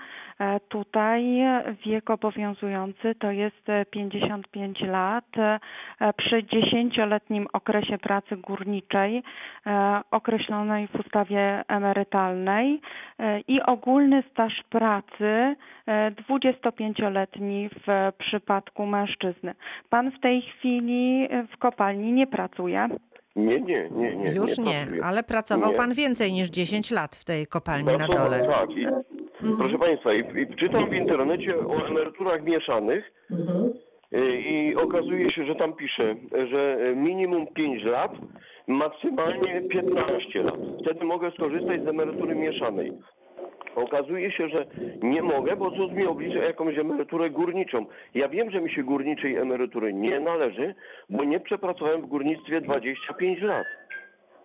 [0.69, 1.41] Tutaj
[1.87, 5.25] wiek obowiązujący to jest e, 55 lat.
[6.17, 9.23] Przy 10-letnim okresie pracy górniczej
[10.11, 12.81] określonej w ustawie emerytalnej
[13.49, 15.57] i ogólny staż pracy
[15.87, 19.55] e, 25-letni w przypadku mężczyzny.
[19.91, 22.89] Pan w tej chwili e, w kopalni nie pracuje.
[23.37, 24.31] Nie, nie, nie, nie.
[24.33, 25.05] Już nie, pracuję.
[25.05, 25.77] ale pracował Nie.
[25.77, 28.53] pan więcej niż 10 lat w tej kopalni na Pracowałem, dole.
[28.53, 28.71] Tak.
[28.71, 28.87] I,
[29.59, 33.35] Proszę Państwa, i, i czytam w internecie o emeryturach mieszanych y,
[34.13, 36.15] i okazuje się, że tam pisze,
[36.51, 38.13] że minimum 5 lat,
[38.67, 40.59] maksymalnie 15 lat.
[40.83, 42.93] Wtedy mogę skorzystać z emerytury mieszanej.
[43.75, 44.67] Okazuje się, że
[45.03, 47.87] nie mogę, bo ZUS mi oblicza jakąś emeryturę górniczą.
[48.15, 50.75] Ja wiem, że mi się górniczej emerytury nie należy,
[51.11, 53.67] bo nie przepracowałem w górnictwie 25 lat.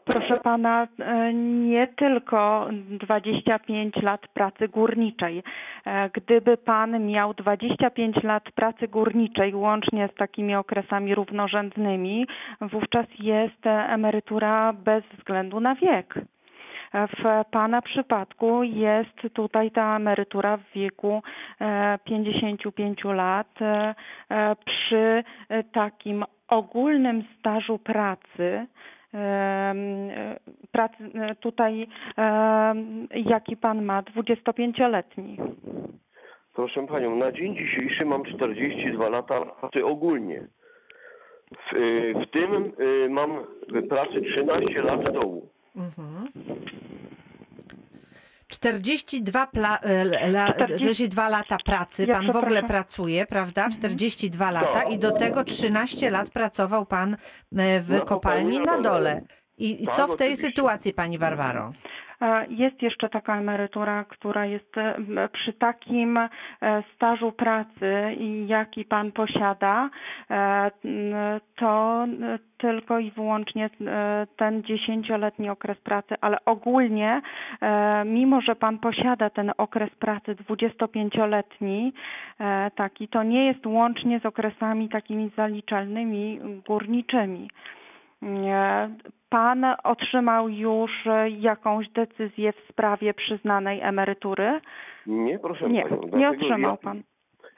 [0.06, 5.44] Proszę pana, e, nie tylko 25 lat pracy górniczej.
[5.86, 12.28] E, Gdyby pan miał 25 lat pracy górniczej łącznie z takimi okresami równorzędnymi,
[12.62, 16.18] wówczas jest emerytura bez względu na wiek.
[16.18, 21.22] E, W Pana przypadku jest tutaj ta emerytura w wieku
[21.62, 23.48] e, 55 lat
[24.66, 25.24] przy
[25.72, 28.68] takim ogólnym stażu pracy,
[29.16, 30.40] e,
[30.72, 31.88] pracy e, tutaj,
[33.26, 35.38] jaki Pan ma, 25-letni.
[36.54, 40.48] Proszę Panią, na dzień dzisiejszy mam 42 lata pracy ogólnie.
[41.52, 42.72] W, y, w tym
[43.10, 43.30] mam
[43.90, 45.50] pracy 13 lat dołu.
[48.48, 53.70] 42, pla, e, la, 40 42 lata pracy, Ja pan w ogóle pracuje, prawda?
[53.70, 54.92] 42 lata Tak.
[54.92, 57.18] i do tego 13 lat pracował pan
[57.58, 59.22] e, w Na kopalni na dole.
[59.58, 61.74] I, i co w tej sytuacji, pani Barbaro?
[62.22, 64.96] E, Jest jeszcze taka emerytura, która jest e,
[65.32, 66.30] przy takim e,
[66.96, 69.90] stażu pracy, jaki Pan posiada,
[71.56, 72.06] to
[72.58, 73.70] tylko i wyłącznie
[74.38, 77.22] ten dziesięcioletni okres pracy, ale ogólnie,
[78.06, 81.94] mimo że Pan posiada ten okres pracy 25-letni,
[82.40, 87.50] e, taki, to nie jest łącznie z okresami takimi zaliczalnymi górniczymi.
[89.30, 94.62] Pan otrzymał już e, jakąś decyzję w sprawie przyznanej emerytury?
[95.08, 96.18] Nie, proszę Nie, Panią.
[96.18, 97.04] nie otrzymał ja, pan.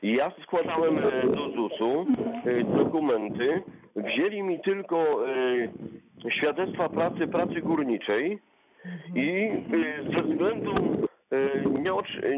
[0.03, 2.05] Ja składałem e, do ZUS-u
[2.45, 3.63] e, dokumenty.
[3.95, 5.25] Wzięli mi tylko
[6.29, 8.39] świadectwa pracy, pracy górniczej
[9.15, 9.49] i
[10.17, 10.73] ze względu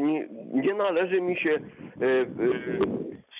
[0.00, 1.50] nie, nie, należy mi się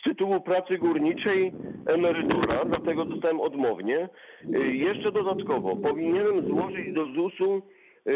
[0.01, 1.53] z tytułu pracy górniczej
[1.87, 4.09] emerytura, dlatego dostałem odmownie.
[4.55, 7.63] E, Jeszcze dodatkowo powinienem złożyć do ZUS-u
[8.07, 8.11] e,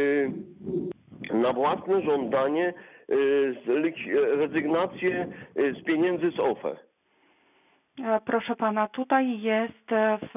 [1.36, 2.74] na własne żądanie e,
[4.36, 6.76] rezygnację z pieniędzy z OFE.
[8.02, 10.34] E, Proszę pana, tutaj jest e, w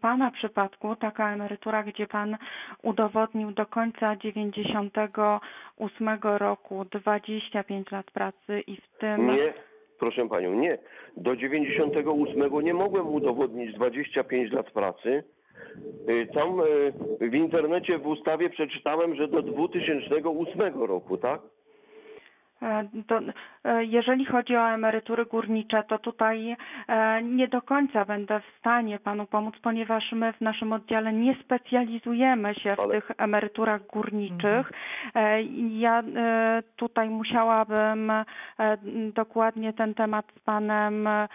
[0.00, 2.36] pana przypadku taka emerytura, gdzie pan
[2.82, 9.52] udowodnił do końca 98 roku 25 lat pracy i w tym Nie,
[9.98, 10.78] proszę panią, nie.
[11.16, 15.24] Do 98 nie mogłem udowodnić 25 lat pracy.
[16.08, 16.92] Y, Tam y,
[17.30, 21.40] w internecie w ustawie przeczytałem, że do 2008 roku, tak?
[22.62, 23.20] E, To,
[23.64, 26.56] e, jeżeli chodzi o emerytury górnicze, to tutaj
[26.88, 31.34] e, nie do końca będę w stanie panu pomóc, ponieważ my w naszym oddziale nie
[31.34, 34.72] specjalizujemy się w Ale- tych emeryturach górniczych.
[35.14, 38.24] E, i Ja e, tutaj musiałabym e,
[39.14, 41.28] dokładnie ten temat z panem e,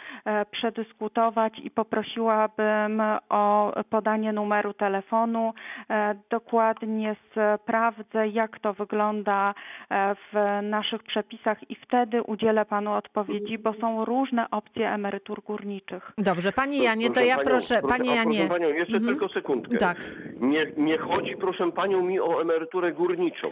[0.52, 5.54] przedyskutować i poprosiłabym o podanie numeru telefonu.
[5.90, 9.54] E, Dokładnie sprawdzę, jak to wygląda
[9.90, 16.12] e, w naszych przepisach i wtedy udzielę panu odpowiedzi, bo są różne opcje emerytur górniczych.
[16.18, 18.38] Dobrze, pani Janie, to ja panią, proszę, panie a Janie.
[18.38, 19.06] Proszę panią, jeszcze Mhm.
[19.06, 19.78] tylko sekundkę.
[19.78, 19.98] Tak.
[20.40, 23.48] Nie, nie chodzi, proszę panią, mi o emeryturę górniczą.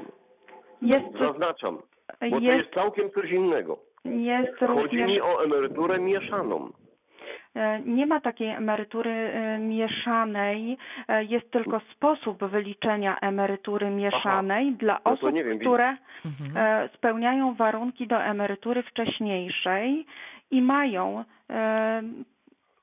[0.82, 1.78] Jest, Zaznaczam,
[2.22, 3.78] bo to jest, jest całkiem coś innego.
[4.06, 6.72] jest Chodzi również mi o emeryturę mieszaną.
[7.56, 15.00] E, Nie ma takiej emerytury e, mieszanej, e, jest tylko sposób wyliczenia emerytury mieszanej dla
[15.00, 16.90] to osób, wiem, wi- które Mhm.
[16.96, 20.06] spełniają warunki do emerytury wcześniejszej
[20.52, 21.24] i mają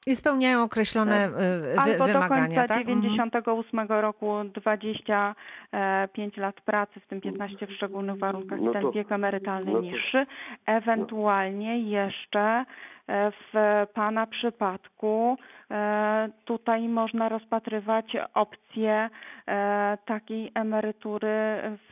[0.08, 2.78] I spełniają określone y, wy, Albo do wymagania, końca tak?
[2.78, 3.02] Mhm.
[3.02, 9.12] 98 roku 25 lat pracy, w tym 15 w szczególnych warunkach, No ten to- wiek
[9.12, 10.26] emerytalny no to- niższy.
[10.66, 12.64] Ewentualnie jeszcze
[13.06, 15.36] e, w Pana przypadku
[15.70, 19.10] e, tutaj można rozpatrywać opcję
[19.48, 21.28] e, takiej emerytury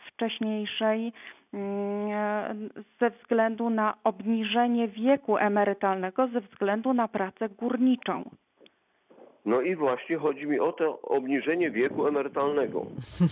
[0.07, 1.13] wcześniejszej
[3.01, 8.31] ze względu na obniżenie wieku emerytalnego ze względu na pracę górniczą.
[9.47, 12.87] No i właśnie chodzi mi o to obniżenie wieku emerytalnego.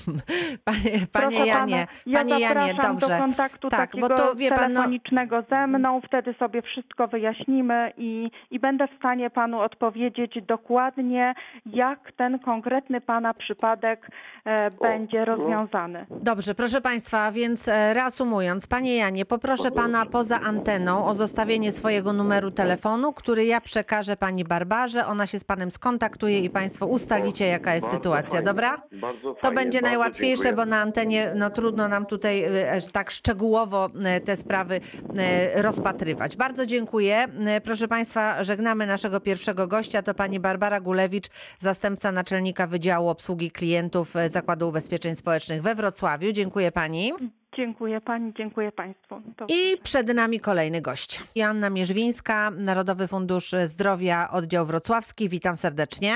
[0.64, 0.80] Panie,
[1.12, 3.08] panie Proszę Janie, pana, ja panie Janie, zapraszam dobrze.
[3.08, 7.08] do kontaktu Tak, takiego bo to wie pan, no, telefonicznego ze mną, wtedy sobie wszystko
[7.08, 11.34] wyjaśnimy i, i będę w stanie panu odpowiedzieć dokładnie,
[11.66, 14.08] jak ten konkretny pana przypadek
[14.44, 15.24] e, będzie no.
[15.24, 16.06] rozwiązany.
[16.10, 22.12] Dobrze, proszę Państwa, więc e, reasumując, Panie Janie, poproszę Pana poza anteną o zostawienie swojego
[22.12, 25.06] numeru telefonu, który ja przekażę Pani Barbarze.
[25.06, 26.03] Ona się z Panem skontaktuje
[26.44, 28.82] i Państwo ustalicie, jaka jest Bardzo sytuacja, fajnie, dobra?
[28.92, 30.52] Bardzo To fajnie, będzie bardzo najłatwiejsze, dziękuję.
[30.52, 34.80] bo na antenie no, trudno nam tutaj aż tak szczegółowo e, te sprawy
[35.18, 36.36] e, rozpatrywać.
[36.36, 37.24] Bardzo dziękuję.
[37.64, 40.02] Proszę Państwa, żegnamy naszego pierwszego gościa.
[40.02, 41.26] To pani Barbara Gulewicz,
[41.58, 46.32] zastępca naczelnika Wydziału Obsługi Klientów Zakładu Ubezpieczeń Społecznych we Wrocławiu.
[46.32, 47.12] Dziękuję Pani.
[47.56, 49.20] Dziękuję pani, dziękuję państwu.
[49.38, 51.24] Do I przed nami kolejny gość.
[51.36, 55.28] Joanna Mierzwińska, Narodowy Fundusz Zdrowia, oddział wrocławski.
[55.28, 56.12] Witam serdecznie.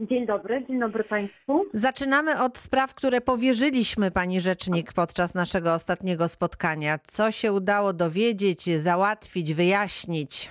[0.00, 1.64] Dzień dobry, dzień dobry Państwu.
[1.72, 6.98] Zaczynamy od spraw, które powierzyliśmy pani rzecznik podczas naszego ostatniego spotkania.
[7.04, 10.50] Co się udało dowiedzieć, załatwić, wyjaśnić?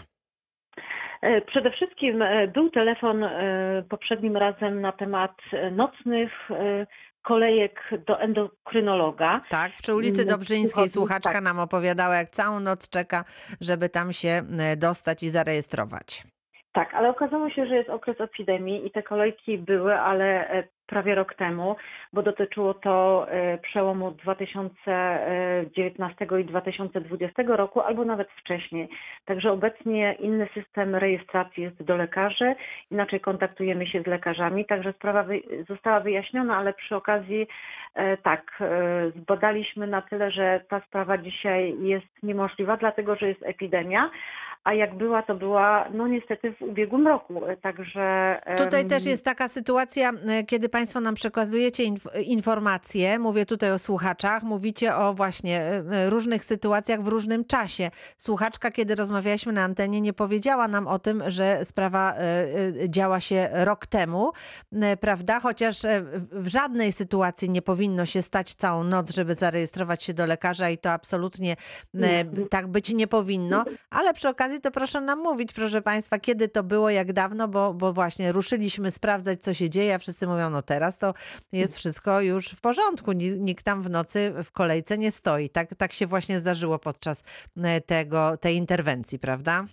[1.21, 5.35] E, Przede wszystkim e, był telefon e, poprzednim razem na temat
[5.71, 6.31] nocnych
[7.21, 9.41] kolejek do endokrynologa.
[9.49, 11.43] Tak, przy ulicy Mm, Dobrzyńskiej słuchaczka tak.
[11.43, 13.25] nam opowiadała, jak całą noc czeka,
[13.61, 16.23] żeby tam się e, dostać i zarejestrować.
[16.73, 21.15] Tak, ale okazało się, że jest okres epidemii i te kolejki były, ale e, prawie
[21.15, 21.75] rok temu,
[22.13, 28.89] bo dotyczyło to e, przełomu 2019 i 2020 roku, albo nawet wcześniej.
[29.25, 32.55] Także obecnie inny system rejestracji jest do lekarzy,
[32.91, 35.25] inaczej kontaktujemy się z lekarzami, także sprawa
[35.69, 37.47] została wyjaśniona, ale przy okazji
[37.95, 38.63] e, tak,
[39.15, 44.09] zbadaliśmy na tyle, że ta sprawa dzisiaj jest niemożliwa, dlatego że jest epidemia,
[44.63, 48.35] a jak była, to była no niestety w ubiegłym roku, e, także...
[48.57, 53.79] Tutaj też jest taka sytuacja, e, kiedy Państwo nam przekazujecie inf- informacje, mówię tutaj o
[53.79, 57.89] słuchaczach, mówicie o właśnie e, różnych sytuacjach w różnym czasie.
[58.17, 62.13] Słuchaczka, kiedy rozmawialiśmy na antenie, nie powiedziała nam o tym, że sprawa
[62.87, 64.31] działa się rok temu,
[64.99, 65.39] prawda?
[65.39, 65.77] Chociaż
[66.31, 70.77] w żadnej sytuacji nie powinno się stać całą noc, żeby zarejestrować się do lekarza i
[70.77, 71.55] to absolutnie
[71.93, 72.25] Nie.
[72.49, 76.63] tak być nie powinno, ale przy okazji to proszę nam mówić, proszę Państwa, kiedy to
[76.63, 80.61] było, jak dawno, bo, bo właśnie ruszyliśmy sprawdzać, co się dzieje, a wszyscy mówią, no
[80.61, 81.13] teraz to
[81.51, 85.49] jest wszystko już w porządku, Ni- nikt tam w nocy w kolejce nie stoi.
[85.49, 87.23] Tak, tak się właśnie zdarzyło podczas
[87.57, 89.65] e, tego, tej interwencji, prawda?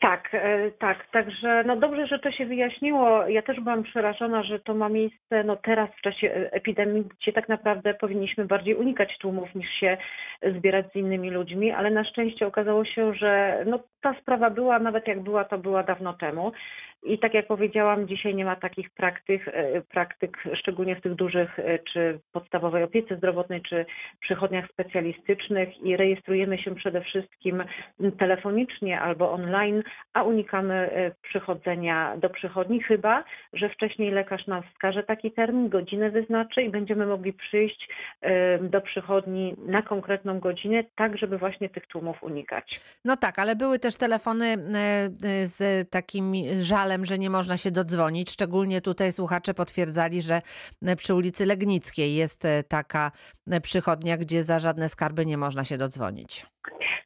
[0.00, 1.06] Tak, e, tak.
[1.10, 3.28] Także no dobrze, że to się wyjaśniło.
[3.28, 7.32] Ja też byłam przerażona, że to ma miejsce no teraz w czasie e, epidemii, gdzie
[7.32, 9.96] tak naprawdę powinniśmy bardziej unikać tłumów niż się
[10.56, 15.08] zbierać z innymi ludźmi, ale na szczęście okazało się, że no ta sprawa była, nawet
[15.08, 16.52] jak była, to była dawno temu.
[17.02, 21.58] I tak jak powiedziałam, dzisiaj nie ma takich praktyk, e, praktyk szczególnie w tych dużych,
[21.58, 23.86] e, czy podstawowej opiece zdrowotnej, czy
[24.20, 27.64] przychodniach specjalistycznych i rejestrujemy się przede wszystkim
[28.18, 29.82] telefonicznie albo online,
[30.12, 36.10] a unikamy e, przychodzenia do przychodni, chyba że wcześniej lekarz nam wskaże taki termin, godzinę
[36.10, 37.88] wyznaczy i będziemy mogli przyjść
[38.60, 42.80] do przychodni na konkretną godzinę, tak żeby właśnie tych tłumów unikać.
[43.04, 44.56] No tak, ale były też telefony
[45.46, 46.32] z takim
[46.62, 48.30] żalem, że nie można się dodzwonić.
[48.30, 50.42] Szczególnie tutaj słuchacze potwierdzali, że
[50.96, 53.12] przy ulicy Legnickiej jest e, taka
[53.50, 56.46] e, przychodnia, gdzie za żadne skarby nie można się dodzwonić.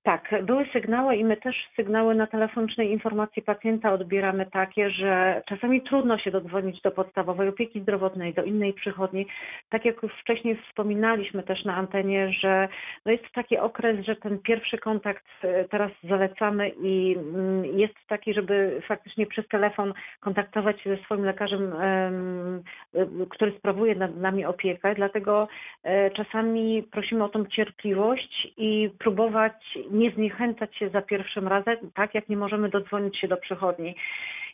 [0.03, 5.83] Tak, były sygnały i my też sygnały na telefonicznej informacji pacjenta odbieramy takie, że czasami
[5.83, 9.27] trudno się dodzwonić do podstawowej opieki zdrowotnej, do innej przychodni.
[9.71, 12.69] Tak jak już wcześniej wspominaliśmy też na antenie, że
[13.07, 18.35] no jest taki okres, że ten pierwszy kontakt e, teraz zalecamy i mm, jest taki,
[18.35, 22.63] żeby faktycznie przez telefon kontaktować się ze swoim lekarzem, em,
[22.95, 24.95] e, który sprawuje nad nami opiekę.
[24.95, 25.49] Dlatego
[25.83, 32.15] e, czasami prosimy o tą cierpliwość i próbować nie zniechęcać się za pierwszym razem, tak
[32.15, 33.95] jak nie możemy dodzwonić się do przychodni.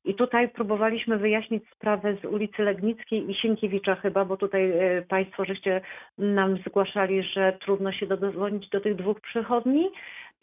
[0.05, 5.45] I tutaj próbowaliśmy wyjaśnić sprawę z ulicy Legnickiej i Sienkiewicza chyba, bo tutaj e, Państwo
[5.45, 5.81] żeście
[6.19, 9.91] nam zgłaszali, że trudno się dodzwonić do tych dwóch przychodni.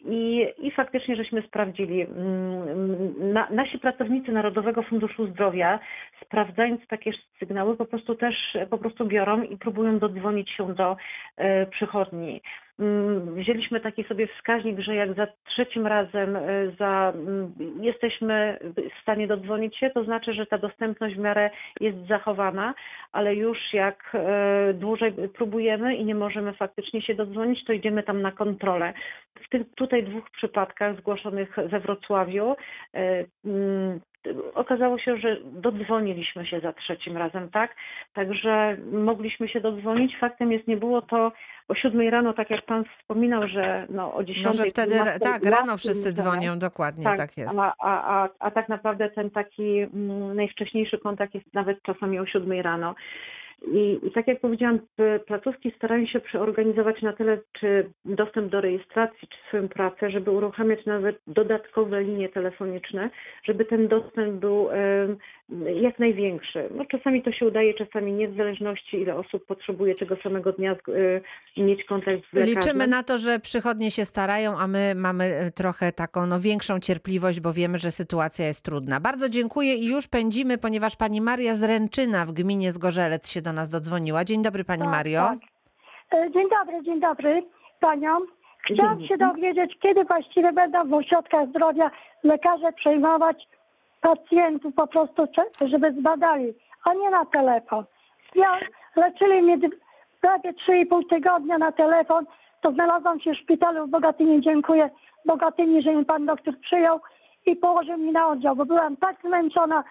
[0.00, 2.00] I, I faktycznie żeśmy sprawdzili.
[2.02, 5.78] Mm, Na, nasi pracownicy Narodowego Funduszu Zdrowia,
[6.24, 10.96] sprawdzając takie sygnały, po prostu też po prostu biorą i próbują dodzwonić się do
[11.36, 12.40] e, przychodni.
[12.78, 16.42] Mm, Wzięliśmy taki sobie wskaźnik, że jak za trzecim razem e,
[16.78, 18.58] za, mm, jesteśmy
[18.98, 21.50] w stanie dodzwonić się, to znaczy, że ta dostępność w miarę
[21.80, 22.74] jest zachowana,
[23.12, 28.22] ale już jak e, dłużej próbujemy i nie możemy faktycznie się dodzwonić, to idziemy tam
[28.22, 28.92] na kontrolę.
[29.46, 32.56] W tych tutaj dwóch przypadkach zgłoszonych we Wrocławiu
[32.94, 34.00] e, mm,
[34.54, 37.76] okazało się, że dodzwoniliśmy się za trzecim razem, tak?
[38.14, 40.16] Także mogliśmy się dodzwonić.
[40.20, 41.32] Faktem jest, nie było to
[41.68, 44.58] o siódmej rano, tak jak pan wspominał, że no o dziesiątej.
[44.58, 47.58] No, że wtedy, 12, tak, rano wszyscy dzwonią, dokładnie, tak, jest.
[47.58, 52.26] A, a, a, a tak naprawdę ten taki mm, najwcześniejszy kontakt jest nawet czasami o
[52.26, 52.94] siódmej rano.
[53.72, 54.78] I, tak jak powiedziałam,
[55.26, 60.86] placówki starają się przeorganizować na tyle, czy dostęp do rejestracji, czy swoją pracę, żeby uruchamiać
[60.86, 63.10] nawet dodatkowe linie telefoniczne,
[63.44, 64.68] żeby ten dostęp był
[65.82, 66.68] jak największy.
[66.74, 70.72] No, czasami to się udaje, czasami nie, w zależności ile osób potrzebuje tego samego dnia
[71.56, 72.62] e, mieć kontakt z lekarzem.
[72.62, 76.80] Liczymy na to, że przychodnie się starają, a my mamy e, trochę taką no, większą
[76.80, 79.00] cierpliwość, bo wiemy, że sytuacja jest trudna.
[79.00, 83.52] Bardzo dziękuję i już pędzimy, ponieważ pani Maria z Ręczyna w gminie Zgorzelec się do
[83.52, 84.24] nas dodzwoniła.
[84.24, 85.20] Dzień dobry pani Tak, Mario.
[85.22, 85.38] tak.
[86.20, 87.42] E, Dzień dobry, dzień dobry
[87.80, 88.22] paniom.
[88.72, 91.90] Chciałam się dowiedzieć, kiedy właściwie będą w ośrodkach zdrowia
[92.24, 93.48] lekarze przejmować
[94.00, 95.26] pacjentów po prostu,
[95.60, 97.84] żeby zbadali, a nie na telefon.
[98.34, 98.58] Ja
[98.96, 99.58] leczyli mnie
[100.20, 102.26] prawie 3,5 tygodnia na telefon,
[102.60, 104.40] to znalazłam się w szpitalu w Bogatyni.
[104.40, 104.90] Dziękuję
[105.24, 107.00] Bogatyni, że mi pan doktor przyjął
[107.46, 109.84] i położył mi na oddział, bo byłam tak zmęczona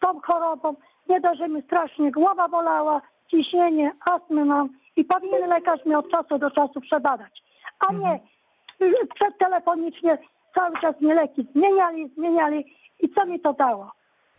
[0.00, 0.74] tą chorobą.
[1.08, 6.10] Nie dość, że mi strasznie głowa bolała, ciśnienie, astmę mam i powinien lekarz mnie od
[6.10, 7.42] czasu do czasu przebadać.
[7.88, 8.20] A nie
[8.82, 10.18] y, przedtelefonicznie
[10.54, 13.92] cały czas mnie leki zmieniali, zmieniali i co mi to dało?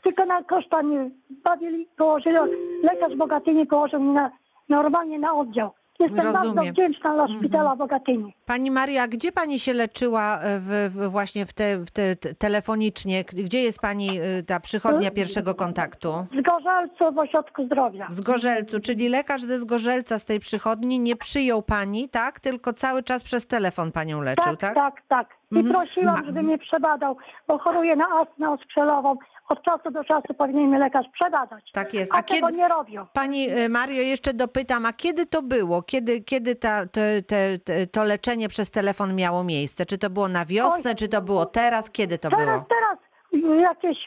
[0.03, 2.38] Tylko na koszta mnie bawili, położyli,
[2.84, 4.32] lekarz Bogatyni położył mnie na,
[4.70, 5.72] normalnie na oddział.
[6.00, 6.74] Jestem bardzo Rozumiem.
[6.74, 8.34] wdzięczna dla szpitala Bogatyni.
[8.45, 12.34] Pani Maria, gdzie pani się leczyła e, w, w, właśnie w te, w te te-
[12.36, 13.24] telefonicznie?
[13.24, 16.14] Gdzie jest pani e, ta przychodnia pierwszego kontaktu?
[16.39, 18.08] Z Gorzelcu w ośrodku zdrowia.
[18.08, 22.39] W Zgorzelcu, czyli lekarz ze Zgorzelca z tej przychodni nie przyjął pani, tak?
[22.39, 24.76] Tylko cały czas przez telefon panią leczył, Tak, tak?
[24.76, 25.28] tak, tak.
[25.52, 25.76] I Mhm.
[25.76, 27.18] prosiłam, żeby mnie przebadał,
[27.48, 29.16] bo choruję na astmę oskrzelową.
[29.50, 31.72] Od czasu do czasu powinien mnie lekarz przebadać.
[31.72, 32.16] Tak jest.
[32.16, 33.06] A, A tego kiedy- nie robią.
[33.14, 35.82] Pani e, Mario, jeszcze dopytam, a kiedy to było?
[35.82, 39.86] Kiedy, kiedy ta, te, te, te, to leczenie przez telefon miało miejsce?
[39.86, 40.95] Czy to było na wiosnę, Oj.
[40.95, 41.91] czy to było teraz?
[41.91, 42.66] Kiedy to Teraz, było?
[42.70, 42.98] teraz
[43.34, 43.98] y, jakieś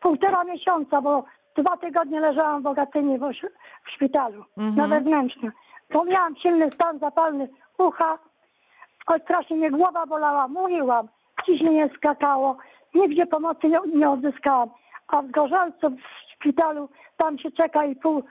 [0.00, 1.24] półtora miesiąca, bo
[1.56, 3.24] dwa tygodnie leżałam w Bogatyni w,
[3.94, 4.76] szpitalu Mhm.
[4.76, 5.52] na wewnętrznym.
[5.92, 7.48] To miałam silny stan zapalny
[7.78, 8.18] ucha,
[9.24, 11.08] strasznie mnie głowa bolała, mówiłam,
[11.46, 12.56] ciśnienie skakało,
[12.96, 14.70] nigdzie pomocy nie, nie odzyskałam.
[15.08, 18.22] A w Gorzalcu w szpitalu tam się czeka i pół,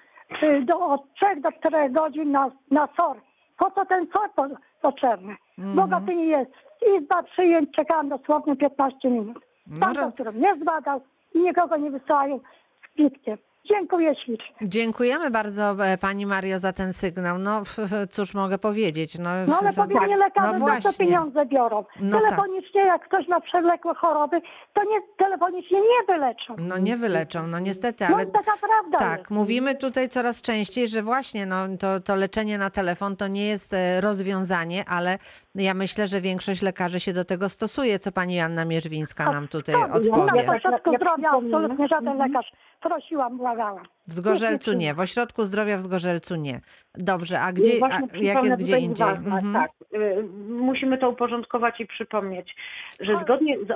[0.44, 3.18] y, do, od trzech do czterech godzin na, na SOR.
[3.58, 4.48] Po co ten SOR po,
[4.82, 5.36] potrzebny?
[5.58, 6.52] W Bogatyni jest
[6.98, 9.40] izba przyjęć, czekałam dosłownie 15 minut.
[9.68, 11.02] No Pan ro- doktor mnie zbadał
[11.34, 12.40] i nikogo nie wysyłają
[12.84, 13.38] z kwitkiem.
[13.70, 14.56] Dziękuję ślicznie.
[14.62, 17.38] Dziękujemy bardzo e, pani Mario za ten sygnał.
[17.38, 17.62] No
[18.10, 19.18] cóż mogę powiedzieć?
[19.20, 21.86] No, No ale za- powinni lekarze no za to pieniądze biorą.
[22.02, 22.28] No tak.
[22.30, 24.42] telefonicznie, jak ktoś ma przewlekłe choroby,
[24.74, 26.56] to nie telefonicznie nie wyleczą.
[26.58, 29.32] No nie wyleczą, no niestety, No ale taka prawda tak, jest.
[29.32, 33.74] mówimy tutaj coraz częściej, że właśnie no, to, to leczenie na telefon to nie jest
[33.74, 35.18] e, rozwiązanie, ale
[35.56, 39.76] ja myślę, że większość lekarzy się do tego stosuje, co pani Joanna Mierzwińska nam tutaj
[39.76, 40.44] To, odpowie.
[40.46, 42.52] No, w ośrodku Ja zdrowia absolutnie żaden lekarz.
[42.86, 43.84] Prosiłam, błagałam.
[44.08, 46.62] W Zgorzelcu nie, w ośrodku zdrowia w Zgorzelcu nie.
[46.96, 49.08] Dobrze, a gdzie, a, jak jest gdzie indziej?
[49.08, 49.54] Ważne, Mhm.
[49.54, 52.56] Tak, y, musimy to uporządkować i przypomnieć,
[53.00, 53.72] że zgodnie z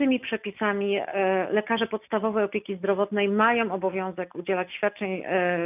[0.00, 5.22] obowiązującymi przepisami e, lekarze podstawowej opieki zdrowotnej mają obowiązek udzielać świadczeń e,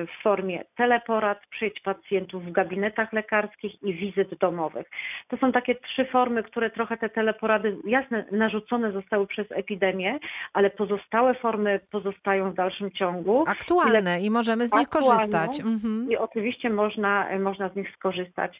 [0.06, 4.90] w formie teleporad, przyjęć pacjentów w gabinetach lekarskich i wizyt domowych.
[5.28, 10.18] To są takie trzy formy, które trochę te teleporady, jasne, narzucone zostały przez epidemię,
[10.52, 13.44] ale pozostałe formy pozostają w dalszym ciągu.
[13.48, 15.60] Aktualne i możemy z nich korzystać.
[15.60, 16.06] Mhm.
[16.10, 18.58] I oczywiście można, można z nich skorzystać.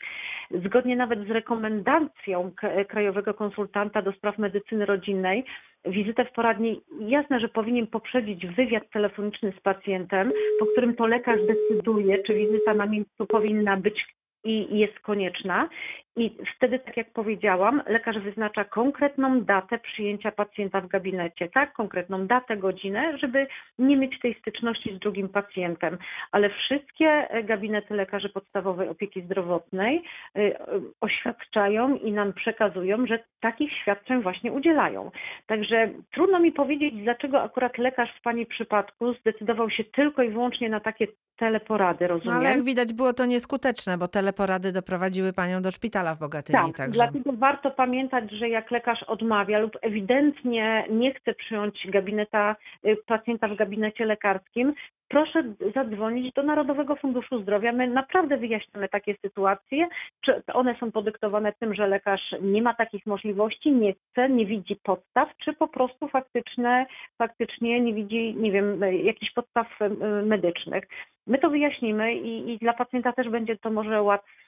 [0.65, 2.51] Zgodnie nawet z rekomendacją
[2.89, 5.45] Krajowego Konsultanta do Spraw Medycyny Rodzinnej,
[5.85, 11.41] wizytę w poradni jasne, że powinien poprzedzić wywiad telefoniczny z pacjentem, po którym to lekarz
[11.47, 14.07] decyduje, czy wizyta na miejscu powinna być
[14.45, 15.69] i jest konieczna.
[16.17, 21.73] I wtedy, tak jak powiedziałam, lekarz wyznacza konkretną datę przyjęcia pacjenta w gabinecie, tak?
[21.73, 23.47] Konkretną datę, godzinę, żeby
[23.79, 25.99] nie mieć tej styczności z drugim pacjentem.
[26.33, 30.03] Ale wszystkie e, gabinety lekarzy podstawowej opieki zdrowotnej
[30.39, 30.55] y,
[31.01, 35.11] oświadczają i nam przekazują, że takich świadczeń właśnie udzielają.
[35.47, 40.69] Także trudno mi powiedzieć, dlaczego akurat lekarz w Pani przypadku zdecydował się tylko i wyłącznie
[40.69, 41.07] na takie
[41.37, 42.37] teleporady, No, rozumiem?
[42.39, 46.59] ale jak widać było to nieskuteczne, bo teleporady doprowadziły panią do szpitala w Bogatyni.
[46.59, 46.93] Tak, także.
[46.93, 53.49] dlatego warto pamiętać, że jak lekarz odmawia lub ewidentnie nie chce przyjąć gabineta, y, pacjenta
[53.49, 54.75] w gabinecie lekarskim,
[55.09, 55.45] proszę
[55.75, 57.73] zadzwonić do Narodowego Funduszu Zdrowia.
[57.73, 59.89] My naprawdę wyjaśniamy takie sytuacje.
[60.25, 64.77] Czy one są podyktowane tym, że lekarz nie ma takich możliwości, nie chce, nie widzi
[64.83, 66.87] podstaw, czy po prostu faktyczne,
[67.19, 69.89] faktycznie nie widzi, nie wiem, y, jakichś podstaw y,
[70.27, 70.85] medycznych.
[71.27, 74.44] My to wyjaśnimy i, i dla pacjenta też będzie to może łatwe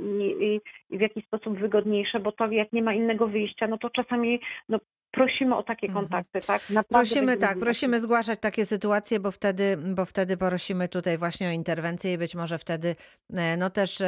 [0.00, 0.60] i, i,
[0.94, 4.40] i w jakiś sposób wygodniejsze, bo to jak nie ma innego wyjścia, no to czasami
[4.68, 4.78] no,
[5.10, 6.04] prosimy o takie Mhm.
[6.04, 6.70] kontakty, tak?
[6.70, 11.50] Naprawdę Prosimy tak, prosimy zgłaszać takie sytuacje, bo wtedy, bo wtedy prosimy tutaj właśnie o
[11.50, 12.96] interwencję i być może wtedy
[13.36, 13.98] e, no też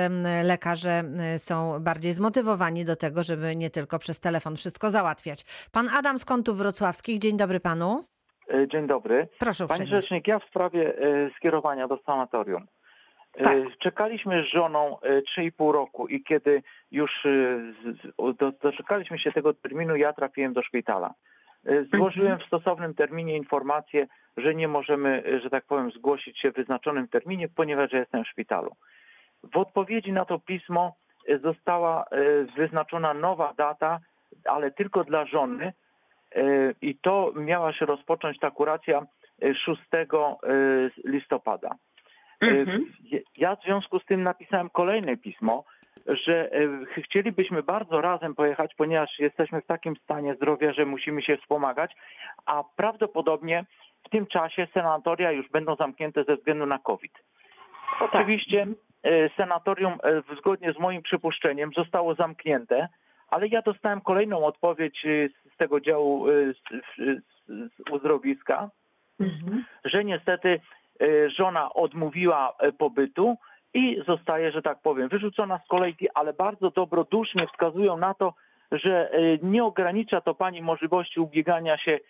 [0.44, 0.90] lekarze
[1.34, 5.44] e, są bardziej zmotywowani do tego, żeby nie tylko przez telefon wszystko załatwiać.
[5.72, 8.04] Pan Adam z Kątów Wrocławskich, dzień dobry panu.
[8.54, 9.28] E, Dzień dobry.
[9.38, 10.02] Proszę Pani uprzejmie.
[10.02, 10.94] Rzecznik, ja w sprawie
[11.36, 12.66] skierowania do sanatorium.
[13.36, 13.78] E, Tak.
[13.78, 20.12] Czekaliśmy z żoną e, 3,5 roku i kiedy już e, doczekaliśmy się tego terminu, ja
[20.12, 21.14] trafiłem do szpitala.
[21.66, 24.06] E, Złożyłem w stosownym terminie informację,
[24.36, 28.28] że nie możemy, e, że tak powiem, zgłosić się w wyznaczonym terminie, ponieważ jestem w
[28.28, 28.70] szpitalu.
[29.52, 30.94] W odpowiedzi na to pismo
[31.28, 34.00] e, została e, wyznaczona nowa data,
[34.44, 35.72] ale tylko dla żony,
[36.34, 39.06] E, i to miała się rozpocząć ta kuracja
[39.42, 40.06] e, 6 e,
[41.04, 41.74] listopada.
[42.42, 42.84] E, Mhm.
[43.36, 45.64] Ja w związku z tym napisałem kolejne pismo,
[46.06, 51.22] że e, ch- chcielibyśmy bardzo razem pojechać, ponieważ jesteśmy w takim stanie zdrowia, że musimy
[51.22, 51.92] się wspomagać,
[52.46, 53.64] a prawdopodobnie
[54.06, 57.12] w tym czasie senatoria już będą zamknięte ze względu na COVID.
[58.00, 58.66] Oczywiście
[59.02, 62.88] e, senatorium e, zgodnie z moim przypuszczeniem zostało zamknięte,
[63.28, 65.06] ale ja dostałem kolejną odpowiedź
[65.54, 66.60] z tego działu z,
[67.92, 68.70] uzdrowiska,
[69.20, 69.64] Mhm.
[69.84, 70.60] że niestety
[71.36, 73.36] żona odmówiła e, pobytu
[73.74, 78.34] i zostaje, że tak powiem, wyrzucona z kolejki, ale bardzo dobrodusznie wskazują na to,
[78.72, 82.00] że e, nie ogranicza to pani możliwości ubiegania się e,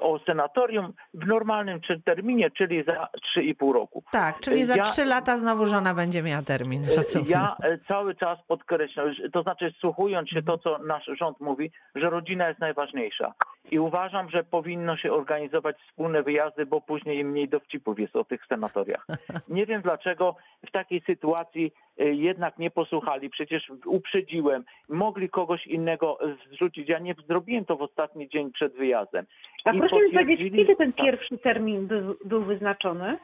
[0.00, 4.04] o senatorium w normalnym terminie, czyli za 3,5 roku.
[4.12, 6.82] Tak, czyli za Ja- trzy lata znowu żona będzie miała termin.
[6.96, 7.28] Rozumiem.
[7.30, 12.10] Ja e, cały czas podkreślam, to znaczy słuchując się to, co nasz rząd mówi, że
[12.10, 13.34] rodzina jest najważniejsza.
[13.70, 18.46] I uważam, że powinno się organizować wspólne wyjazdy, bo później mniej dowcipów jest o tych
[18.46, 19.06] senatoriach.
[19.48, 23.30] Nie wiem dlaczego w takiej sytuacji jednak nie posłuchali.
[23.30, 24.64] Przecież uprzedziłem.
[24.88, 26.18] Mogli kogoś innego
[26.50, 26.88] zrzucić.
[26.88, 29.26] Ja nie zrobiłem to w ostatni dzień przed wyjazdem.
[29.64, 31.06] A I proszę mi powiedzieć, kiedy ten tak.
[31.06, 33.18] pierwszy termin był, był wyznaczony?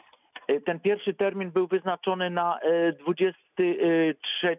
[0.48, 4.56] E, Ten pierwszy termin był wyznaczony na e, 23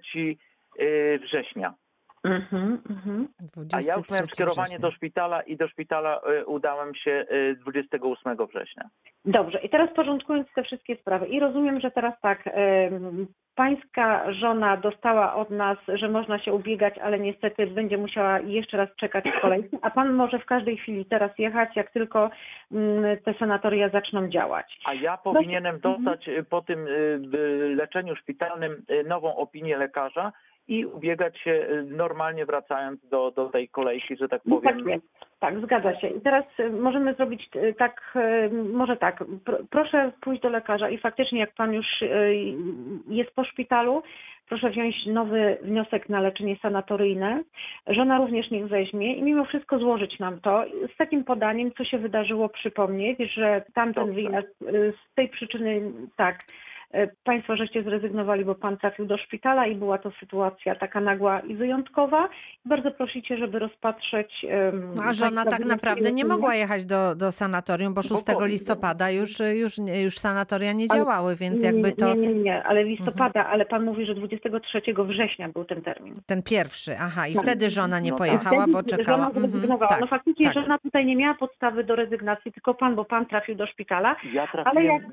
[0.79, 1.73] e, września.
[2.23, 3.27] Mhm, mhm.
[3.73, 4.79] A ja już 23 miałem skierowanie września.
[4.79, 8.89] do szpitala i do szpitala e, udałem się e, 28 września.
[9.25, 11.27] Dobrze, i teraz porządkując te wszystkie sprawy.
[11.27, 12.49] I rozumiem, że teraz tak,
[13.55, 18.89] pańska żona dostała od nas, że można się ubiegać, ale niestety będzie musiała jeszcze raz
[18.95, 22.29] czekać w kolejce, a pan może w każdej chwili teraz jechać, jak tylko
[22.71, 24.79] mm, te sanatoria zaczną działać.
[24.85, 26.87] A ja powinienem dostać e, po tym
[27.75, 30.31] leczeniu szpitalnym nową opinię lekarza
[30.69, 34.77] i ubiegać się e, normalnie wracając do, do tej kolejki, że tak No powiem.
[34.77, 35.05] tak jest.
[35.39, 36.07] Tak, zgadza się.
[36.07, 40.89] I teraz y, możemy zrobić y, tak, y, może tak, pr- proszę pójść do lekarza
[40.89, 42.35] i faktycznie jak pan już y,
[43.07, 44.03] jest po szpitalu,
[44.49, 47.43] proszę wziąć nowy wniosek na leczenie sanatoryjne.
[47.87, 51.97] Żona również niech weźmie i mimo wszystko złożyć nam to z takim podaniem, co się
[51.97, 54.21] wydarzyło, przypomnieć, że tamten Dobrze.
[54.21, 56.68] wyjazd y, z tej przyczyny, tak, y,
[57.23, 61.55] Państwo żeście zrezygnowali, bo Pan trafił do szpitala i była to sytuacja taka nagła i
[61.55, 62.29] wyjątkowa.
[62.65, 64.45] Bardzo prosicie, żeby rozpatrzeć.
[64.95, 68.45] No, A żona tak naprawdę nie mogła jechać do, do sanatorium, bo 6 powinna.
[68.45, 69.73] listopada już, już,
[70.03, 72.21] już sanatoria nie Ale- działały, więc jakby to Mhm.
[72.21, 76.13] Nie, nie, nie, ale listopada, ale Pan mówi, że 23 września był ten termin.
[76.25, 76.91] ten pierwszy.
[76.99, 77.43] Aha, i Tak.
[77.43, 78.27] wtedy żona nie No tak.
[78.27, 79.17] pojechała, Wtedy bo czekała.
[79.17, 79.89] Żona Mhm, zrezygnowała.
[79.89, 80.53] tak, no faktycznie tak.
[80.63, 84.15] żona tutaj nie miała podstawy do rezygnacji, tylko Pan, bo Pan trafił do szpitala.
[84.33, 85.03] Ja Ale trafiłem, jak,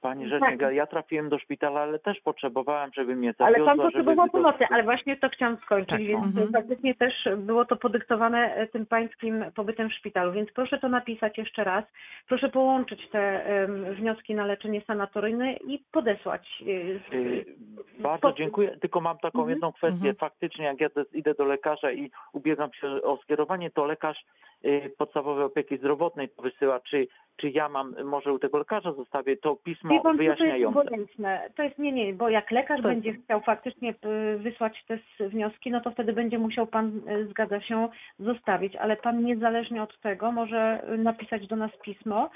[0.00, 0.74] Pani rzecznik, Tak.
[0.74, 4.64] ja trafiłem do szpitala, ale też potrzebowałem, żeby mnie Ale zawiozła, pan żeby potrzebował pomocy,
[4.70, 6.02] ale właśnie to chciałam skończyć, Tak.
[6.02, 6.52] więc Mhm.
[6.52, 11.38] faktycznie też było to podyktowane e, tym pańskim pobytem w szpitalu, więc proszę to napisać
[11.38, 11.84] jeszcze raz.
[12.28, 16.62] Proszę połączyć te em, wnioski na leczenie sanatoryjne i podesłać.
[16.62, 17.44] e, Y,
[17.98, 19.50] w Bardzo dziękuję, tylko mam taką Mhm.
[19.50, 19.96] jedną kwestię.
[20.08, 20.14] Mhm.
[20.16, 24.24] Faktycznie jak ja idę do lekarza i ubiegam się o skierowanie, to lekarz
[24.98, 27.06] podstawowej opieki zdrowotnej to wysyła, czy,
[27.36, 30.38] czy ja mam, może u tego lekarza zostawię to Wie pismo pan, co to jest
[30.38, 30.80] wyjaśniające.
[30.80, 31.50] obojętne.
[31.56, 33.94] To jest nie, nie, bo jak lekarz To jest- będzie chciał faktycznie
[34.34, 34.98] y, wysłać te
[35.28, 37.88] wnioski, no to wtedy będzie musiał pan, y, zgadza się,
[38.18, 42.30] zostawić, ale pan niezależnie od tego może y, napisać do nas pismo,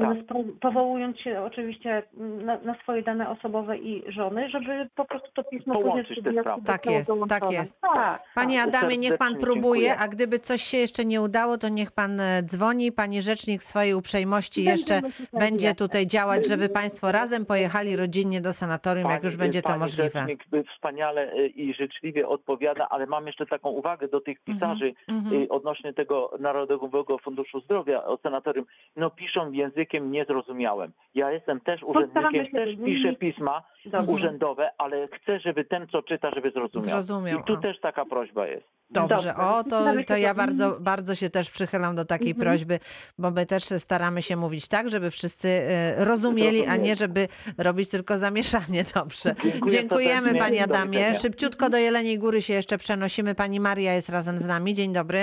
[0.00, 0.16] Tak.
[0.60, 2.02] powołując się oczywiście
[2.44, 6.44] na, na swoje dane osobowe i żony, żeby po prostu to pismo Połączyć później.
[6.66, 7.80] Tak jest, tak jest.
[7.80, 8.22] Tak.
[8.34, 10.04] Panie Tak, Adamie, niech pan próbuje, dziękuję.
[10.04, 12.92] a gdyby coś się jeszcze nie udało, to niech pan e, dzwoni.
[12.92, 15.00] Pani rzecznik w swojej uprzejmości jeszcze
[15.32, 19.68] będzie tutaj działać, żeby państwo razem pojechali rodzinnie do sanatorium, jak Pani- już będzie to
[19.68, 20.20] pani możliwe.
[20.20, 20.44] Rzecznik
[20.74, 25.42] wspaniale y, i życzliwie odpowiada, ale mam jeszcze taką uwagę do tych pisarzy mhm.
[25.42, 28.66] y, odnośnie tego Narodowego Funduszu Zdrowia o sanatorium.
[28.96, 30.92] No piszą językiem niezrozumiałym.
[31.14, 34.12] Ja jestem też urzędnikiem, też piszę pisma Dobrze.
[34.12, 36.88] urzędowe, ale chcę, żeby ten, co czyta, żeby zrozumiał.
[37.02, 37.60] Zrozumiał, I tu a.
[37.60, 38.66] też taka prośba jest.
[38.90, 39.36] Dobrze, Dobrze.
[39.36, 42.48] o to, to ja bardzo, bardzo się też przychylam do takiej Mhm.
[42.48, 42.78] prośby,
[43.18, 47.28] bo my też staramy się mówić tak, żeby wszyscy e, rozumieli, a nie żeby
[47.58, 48.84] robić tylko zamieszanie.
[48.94, 49.34] Dobrze.
[49.44, 50.34] Dziękuję Dziękujemy.
[50.38, 51.14] Panie Do Adamie.
[51.14, 53.34] Szybciutko do Jeleniej Góry się jeszcze przenosimy.
[53.34, 54.74] Pani Maria jest razem z nami.
[54.74, 55.20] Dzień dobry.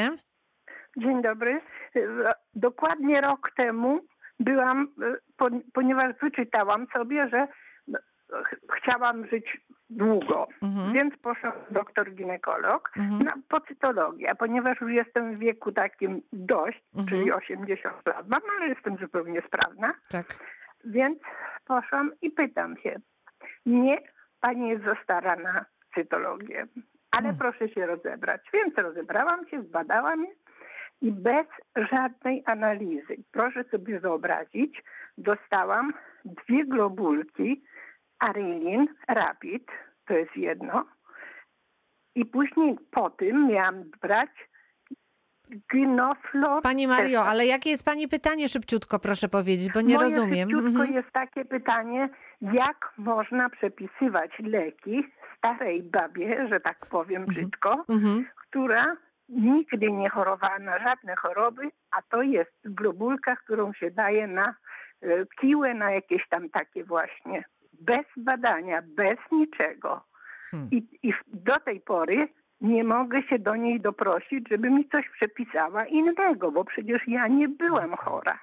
[0.98, 1.62] Dzień dobry.
[2.56, 4.00] Dokładnie rok temu
[4.40, 4.88] byłam,
[5.38, 7.48] po- ponieważ wyczytałam sobie, że
[8.78, 10.94] chciałam żyć długo, Mhm.
[10.94, 13.22] więc poszłam do doktor ginekolog Mhm.
[13.24, 17.08] na po cytologię, a ponieważ już jestem w wieku takim dość, Mhm.
[17.08, 20.26] czyli 80 lat mam, ale jestem zupełnie sprawna, Tak.
[20.86, 21.20] więc
[21.66, 22.96] poszłam i pytam się,
[23.66, 23.98] nie,
[24.42, 25.66] pani jest za stara na
[25.96, 26.68] cytologię,
[27.12, 27.38] ale Mm.
[27.38, 28.42] proszę się rozebrać.
[28.54, 30.32] Więc rozebrałam się, zbadałam je
[31.02, 31.48] i bez
[31.92, 34.84] żadnej analizy, proszę sobie wyobrazić,
[35.18, 35.94] dostałam
[36.26, 37.64] dwie globulki
[38.20, 39.68] Arilin Rapid,
[40.08, 40.86] to jest jedno,
[42.16, 44.30] i później po tym miałam brać
[45.74, 46.62] Gynoflor.
[46.64, 50.50] Pani Mario, ale jakie jest Pani pytanie szybciutko, proszę powiedzieć, bo nie Moje rozumiem.
[50.50, 50.94] szybciutko Mhm.
[50.94, 52.10] jest takie pytanie,
[52.42, 55.04] jak można przepisywać leki
[55.38, 58.26] starej babie, że tak powiem brzydko, Mhm.
[58.36, 58.98] która
[59.30, 64.56] nigdy nie chorowała na żadne choroby, a to jest globulka, którą się daje na
[65.02, 65.08] e,
[65.42, 67.44] kiłę, na jakieś tam takie właśnie,
[67.82, 70.02] bez badania, bez niczego.
[70.52, 70.70] Hmm.
[70.72, 72.28] I, I do tej pory
[72.62, 77.48] nie mogę się do niej doprosić, żeby mi coś przepisała innego, bo przecież ja nie
[77.48, 78.40] byłam chora.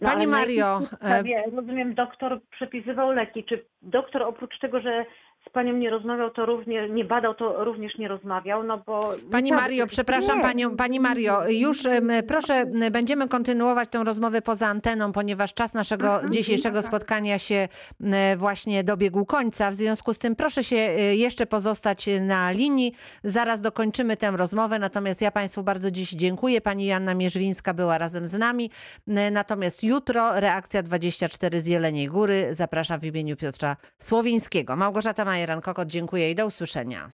[0.00, 3.44] No, Pani Mario, podstawie, rozumiem, doktor przepisywał leki.
[3.44, 5.04] Czy doktor oprócz tego, że
[5.48, 9.14] z panią nie rozmawiał, to również nie badał, to również nie rozmawiał, no bo...
[9.32, 10.42] Pani Mario, tak, przepraszam Nie.
[10.42, 11.82] panią, Pani Mario, już
[12.28, 16.88] proszę, będziemy kontynuować tę rozmowę poza anteną, ponieważ czas naszego Mhm, dzisiejszego dobra.
[16.88, 17.68] spotkania się
[18.36, 19.70] właśnie dobiegł końca.
[19.70, 22.94] W związku z tym proszę się e, jeszcze pozostać na linii.
[23.24, 26.60] Zaraz dokończymy tę rozmowę, natomiast ja Państwu bardzo dziś dziękuję.
[26.60, 28.70] Pani Joanna Mierzwińska była razem z nami.
[29.08, 32.48] M, Natomiast jutro reakcja 24 z Jeleniej Góry.
[32.52, 34.76] Zapraszam w imieniu Piotra Słowińskiego.
[34.76, 37.10] Małgorzata Majeran-Kokot, dziękuję i do usłyszenia.